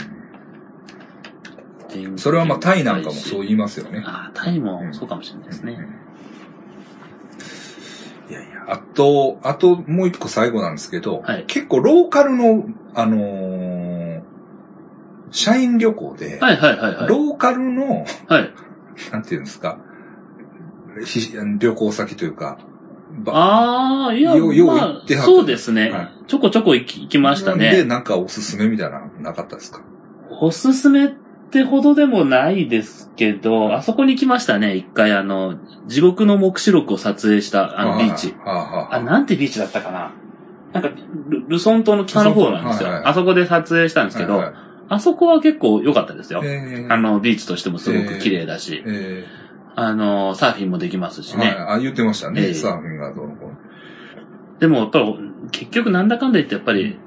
[2.16, 3.42] それはまあ、タイなんかもそうう。
[3.42, 4.02] 言いますよね。
[4.06, 5.78] ああ、タイもそうかもしれないですね。
[8.30, 13.71] いやいや、あと、あともう一個最後なんですけど、はい結構ローカルの、あのー
[15.32, 17.08] 社員旅行で、はいはいはいはい。
[17.08, 18.54] ローカルの、はい。
[19.10, 19.78] なんていうんですか、
[21.04, 22.58] ひ旅行先というか、
[23.24, 25.90] ばああ、いや、ようようまあ行ってはったそうですね。
[25.90, 27.84] はいちょこちょこ行き行きましたで、ね。
[27.84, 29.82] なんかおすすめみたいなのなかったですか？
[30.40, 31.08] おすすめっ
[31.50, 35.56] てほどでもないですけど、あそこに来ましたね、一回あの、
[35.86, 38.34] 地獄の目視録を撮影したあのビーチ。
[38.44, 40.14] はあはあはああ、なんてビーチだったかな
[40.72, 40.88] なんか、
[41.28, 42.88] ルルソン島の北の方なんですよ。
[42.88, 44.54] はいはいあそこで撮影したんですけど、はいはい
[44.92, 46.42] あそこは結構良かったですよ。
[46.44, 49.24] えーあの、ビーチとしてもすごく綺麗だし、え
[49.74, 51.56] あの、サーフィンもできますしーはいね。
[51.58, 53.56] あ、言ってましたね、ええサーフィンがどうのこうの。
[54.58, 55.16] でもやっぱり、
[55.50, 56.98] 結局なんだかんだ言ってやっぱり、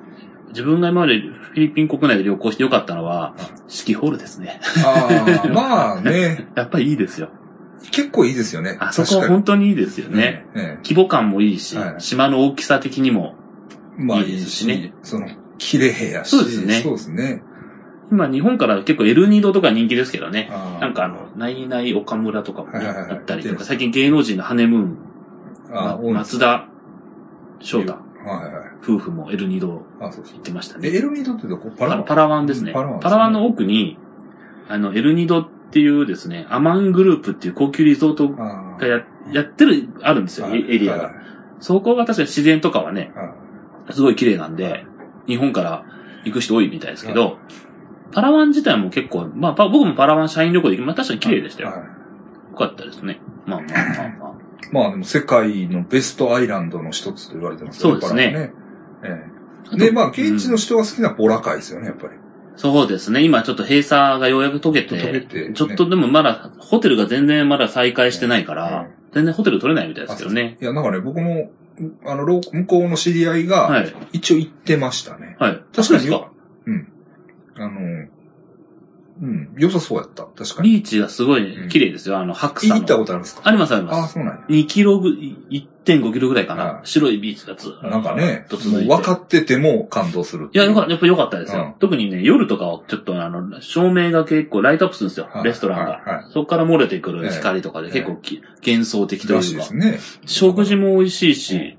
[0.49, 3.35] 自分が今までフィリピン国内で旅行して良かったのは、
[3.67, 4.59] 四季ホールですね。
[4.83, 7.29] ああ、まあね、 やっぱりいいですよ。
[7.91, 8.77] 結構いいですよね。
[8.79, 10.47] あそこは本当にいいですよね。
[10.55, 13.35] え規模感もいいし、はい島の大きさ的にも、
[13.99, 15.27] えまあいいいいですししね、その、
[15.57, 16.29] 綺麗やし。
[16.29, 17.41] そうですねそうですね。
[18.11, 20.49] 今日本から結構エルニードとか人気ですけどね。
[20.79, 23.09] なんかあの、ナイナイ岡村とかもね、はいはいはい。
[23.11, 24.97] 行ったりとか、最近芸能人のハネムーン、
[25.71, 26.67] あま松田
[27.59, 27.97] 翔太。
[28.83, 30.97] 夫婦もエルニード行ってましたえ、ね。
[30.97, 31.71] エルニードってどこ？
[31.75, 31.85] パ
[32.15, 32.45] ラワン？
[32.45, 32.73] ですね。
[32.73, 33.09] パラワンですね。
[33.09, 33.97] パラワンの奥に、
[34.67, 40.59] あの、エルニードっていうですね、アマングループっていう高級リゾートあがややってる、あるんですよ、はい。
[40.71, 41.03] エリアが。
[41.05, 41.13] はい
[41.57, 43.33] そこが確かに自然とかはね、は
[43.89, 43.93] い。
[43.93, 44.85] すごい綺麗なんで、
[45.25, 45.85] 日本から
[46.25, 47.37] 行く人多いみたいですけど、
[48.15, 51.69] パラワン自体も結構、まあ、パ僕もパラワン社員旅行で行きまあ確かに綺麗でしたよ。
[51.69, 53.19] はいよかったですね。
[53.45, 54.33] まあまあまあまあ。
[54.71, 58.31] まあ でも世界のベストアイランドの一つと言われてますそうですね
[59.03, 59.31] パラワンえ
[59.73, 62.13] えで、まあ現地うんの人が好きなボラカイですよね、やっぱり。
[62.55, 63.21] そうですね。
[63.21, 70.57] 今ちょっと閉鎖がようやく解けて、解けてねちょっとでもまだ、ホテルが全然まだ再開してないから、うん全然ホテル取れないみたいですけどね。
[70.61, 71.49] いや、なんかね、僕も、
[72.05, 73.95] あの、向こうの知り合いが、はい。
[74.11, 75.37] 一応行ってましたね。
[75.39, 75.63] はい。
[75.73, 76.29] 確かにそ
[76.67, 76.87] ううん。
[77.57, 78.07] あの、
[79.21, 80.23] うん、良さそうやった。
[80.23, 80.71] 確かに。
[80.71, 82.17] ビーチがすごい綺麗ですよ。
[82.19, 82.97] あの、白い行った。
[82.97, 83.41] ことあるんですか？
[83.45, 84.13] ありますありああ、ます。
[84.15, 84.41] そうなんや。
[84.49, 86.65] 2キロぐ、1.5キロぐらいかな。
[86.65, 91.61] はい白いビーチがずーっなんかね、分かってても感動するっていや、うよかやっぱ良かったですよ。
[91.63, 95.29] うん特にね、夜とかはちょっとあの、照明が結構ライトアップするんですよ。
[95.31, 95.91] はいレストランが。
[95.91, 99.45] はいはいそこから漏れてくる光とかでええ結構き、幻想的というか。
[99.47, 99.99] いですね。
[100.25, 101.77] 食事も美味しいし、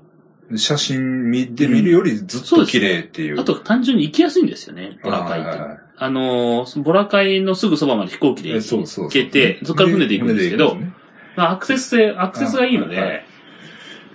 [0.55, 3.39] 写真見で見るよりずっと綺麗っていう。
[3.39, 5.87] あと単純に行きやすいんですよね、ボラカイって。
[5.99, 9.05] あのー、ボラカイのすぐそばまで飛行機でえそうそうそう。
[9.05, 10.93] 行けて、そこから船で行くんですけどね。
[11.35, 13.23] まあアクセス性、アクセスがいいのはいはで、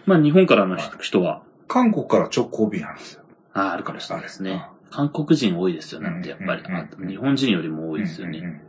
[0.07, 3.23] まあ日本からの人は、韓国から直行便なんですよ。
[3.53, 4.65] ああ、あるかもしれないですね。
[4.91, 7.09] 韓国人多いですよね、やっぱり。
[7.09, 8.39] 日本人よりも多いですよね。
[8.39, 8.61] うん。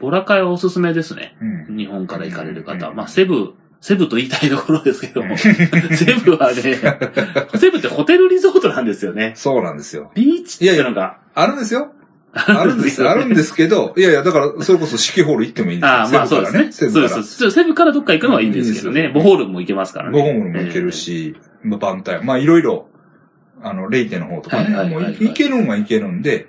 [0.00, 1.36] ボラカイはおすすめですね。
[1.40, 1.66] うん。
[1.68, 2.88] うん日本から行かれる方。
[2.88, 2.96] うん。
[2.96, 3.54] まあ、セブ、
[3.84, 5.36] セブと言いたいところですけども、うん
[5.94, 6.56] セブはね、
[7.60, 9.34] セブってホテルリゾートなんですよね。
[9.36, 10.10] そうなんですよ。
[10.14, 11.92] ビーチっていうのが、あるんですよ。
[12.32, 15.92] あるんです、あるんですけど、いやいや、だから、それこそ四季ホール行ってもいいんですよ。
[15.92, 16.72] ああ、まあそうですね。
[16.72, 17.22] セそうでブからね。
[17.24, 17.50] す。
[17.50, 19.10] セブからどっか行くのはいいんですけどね。
[19.12, 20.18] ボホールも行けますからね。
[20.18, 22.24] ゴホールも行けるし、まあ、バンタイ。
[22.24, 22.88] まあ、いろいろ、
[23.62, 26.46] あの、レイテの方とかね、もうい行けるんは行けるんで、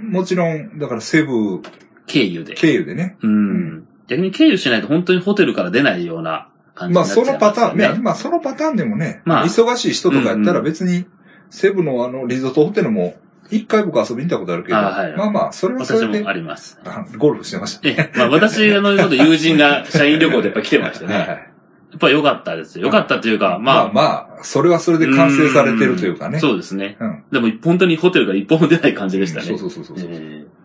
[0.00, 1.62] もちろん、だからセブ
[2.08, 2.54] 経由で。
[2.54, 3.16] 経由でね。
[3.22, 3.84] うん。
[4.16, 7.32] 逆に経由しないと本当にホテルから出ないような感じにまあ、なっちゃいますよね。
[7.32, 11.06] そのパターン、ね、まあ、そのパターンでもね、まあ忙しい人とかやったらうんうん別に、
[11.50, 13.16] セブのあの、リゾートホテルも、
[13.50, 16.80] 一回僕遊びに行ったことあるけど、あはいまあまあ、それはそれで私もあ、ります。
[16.84, 17.96] あゴルフしてましたね。
[17.98, 21.14] ええ、まあ私のちょっと友人が社員旅行でやっぱ来てましてね。
[21.14, 21.48] はいはい
[21.92, 22.86] やっぱ良かったですよ。
[22.86, 24.02] 良かったというか、まあ、まあま
[24.40, 26.38] あ、それはそれで完成されてるというかね。
[26.38, 26.96] そうですね。
[26.98, 27.24] うん。
[27.30, 29.46] でも本当にホテルが一本も出ない感じでしたね。
[29.46, 30.08] そうそうそうそうそう。
[30.10, 30.62] ええ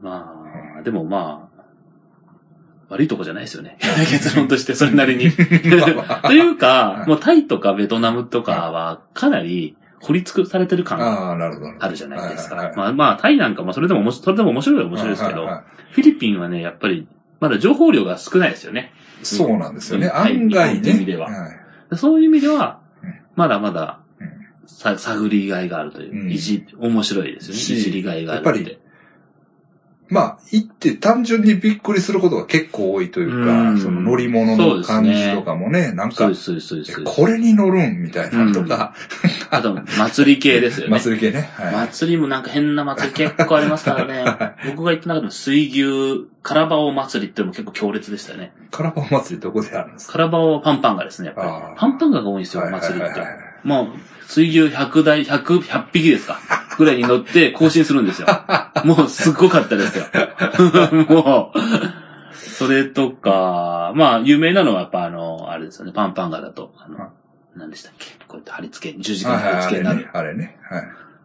[0.00, 0.39] まあ、
[0.82, 1.60] でもまあ、
[2.90, 3.78] 悪いとこじゃないですよね。
[4.10, 5.30] 結論としてそれなりに。
[6.22, 11.32] というか、もうタイとかベトナムとかはかなり掘り尽くされてる感が
[11.78, 15.46] あるじゃないですかまあまあ、タイなんかもそれでもそれでも面白いは面白いですけど
[15.92, 17.06] フィリピンはね、やっぱり、
[17.40, 18.92] まだ情報量が少ないですよね。
[19.22, 20.06] そうなんですよね。
[20.06, 21.18] うん案外はいっていう意味でね。
[21.18, 21.60] ははい
[21.96, 23.98] そういう意味ではうん、まだまだ
[24.68, 27.56] 探りがいがあるというう、んいじ、面白いですよね。
[27.56, 28.78] いしじりがいがあるやっぱり
[30.10, 36.92] まあ、行って単純にびっくりすることが結構多いといううんか、その乗り物の感じとかもね、なんかそうで、す、そうです、そうです。
[36.94, 38.92] そうですこれに乗るんみたいなのとか、
[39.50, 40.92] あと、祭り系ですよね。
[40.98, 41.48] 祭り系ね。
[41.54, 44.24] はい祭りもなんか変な祭り結構ありますからね。
[44.74, 48.52] 僕が行った中でも水牛、カラバオ祭りっていうのも結構強烈でしたよね。
[48.72, 50.12] カラバオ祭りどこであるんですか？
[50.14, 51.48] カラバオはパンパンガですね、やっぱり。
[51.78, 53.20] パンパンガが多いんですよ、祭りって。
[53.62, 56.40] もう、水牛100台、100、100匹ですか
[56.80, 58.28] ぐらいに乗って更新するんですよ。
[58.84, 60.06] もうすっごかったですよ。
[61.08, 61.58] もう、
[62.34, 67.12] それとか、まあ、有名なのはやっぱあの、あれですよね、パンパンガだと、あの、
[67.54, 68.06] 何でしたっけ？
[68.26, 70.08] こうやって貼り付け、十字架に貼り付けになる。
[70.12, 70.58] あれね。
[70.68, 70.82] はい。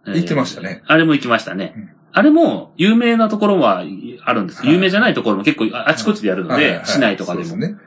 [0.08, 0.84] えー行ってましたね。
[0.86, 1.74] あれも行きましたね。
[1.76, 4.62] うんあれも、有名なところはいあるんです。
[4.62, 7.46] はい有名じゃないところも結構ああちこちでやるのではいはいは、い市内とかでも。
[7.46, 7.78] そうですね。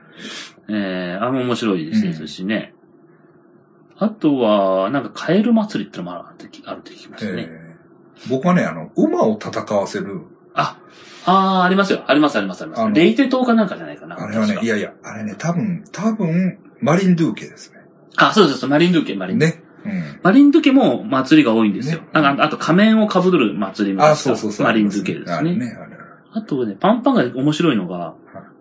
[0.69, 2.75] えー、あれも面白いですしね。
[3.99, 7.47] あとは、なんかカエル祭りってのもあるってあるって聞きましたね。
[7.49, 7.69] えー
[8.29, 10.23] 僕はね、あの、馬を戦わせる、
[10.55, 10.79] あ、
[11.25, 12.03] あー、ありますよ。
[12.07, 12.93] ありますありますあります。
[12.93, 14.21] レイテ島かなんかじゃないかな。
[14.21, 17.79] あれはねいやいや、あれね、多分、多分、マリンドゥーケですね。
[18.17, 19.57] あ、そうですそう、マリンドゥケ、マリンドゥケ。
[19.57, 19.63] ね。
[19.85, 20.21] うん。
[20.23, 22.01] マリンドゥケも祭りが多いんですよ。
[22.01, 24.67] ねなんか、あと仮面を被る祭りもあ、そうそうそう。
[24.67, 25.33] マリンドゥケですね。
[25.33, 25.77] あれね、
[26.33, 28.15] あとね、パンパンが面白いのが、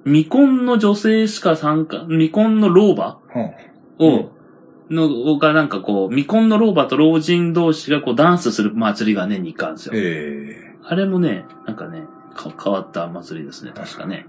[0.05, 3.19] 未婚の女性しか参加、未婚の老婆
[3.99, 4.36] うんを、
[4.89, 9.93] の、がなんかこう、未婚の老婆と老人同士がこうダンスする祭りが年に一回あるんですよ。
[9.95, 12.03] えあれもね、なんかね、
[12.35, 14.25] か変わった祭りですね、確かね。。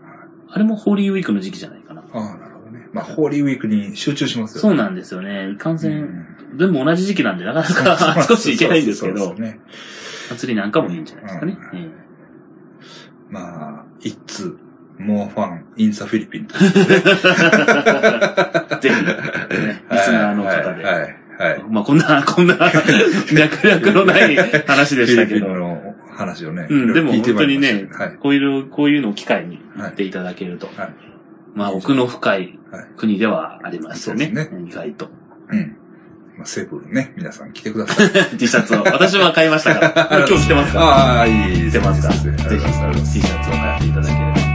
[0.50, 2.02] あれもホーリーウィークの時期じゃないかな。
[2.12, 2.88] ああ、なるほどね。
[2.92, 5.54] まあ、ホーリーウィークに集中しますよねそうなんですよね。
[5.58, 9.60] 完う全、部同じ時期なんでなかなかあちこち行けないんですけど、ね。
[10.30, 11.58] 祭りなんかもいいんじゃないですかね。
[13.30, 14.58] まあ、一通、
[14.98, 16.54] モアファン、インサフィリピンと。
[16.56, 16.60] え
[18.80, 19.16] ぜひ、ね、
[19.90, 20.84] リスナーの方で。
[20.84, 21.16] はい、はい。
[21.38, 22.56] はいまあこんな、こんな、
[23.32, 24.36] 脈略のない
[24.66, 25.58] 話でしたけどフィリピン。
[25.58, 26.66] の話をね。
[26.68, 28.16] うん、でも本当にね、はい。
[28.18, 30.68] こういう、こういうのを機会に言っていただけると。
[30.76, 30.90] はい
[31.54, 34.26] まあ奥の深いはい国ではありますよね。
[34.26, 35.08] そうです意外と。
[35.48, 35.76] うん。
[36.36, 38.10] まあ、セブンね、皆さん来てください。
[38.38, 38.84] T シャツを。
[38.84, 40.24] 私は買いましたから。
[40.24, 40.86] 今日着てますから。
[40.86, 42.14] ああ、いい着てますから。
[42.14, 42.44] ぜひ、T
[43.20, 44.47] シャツを買っていただければ。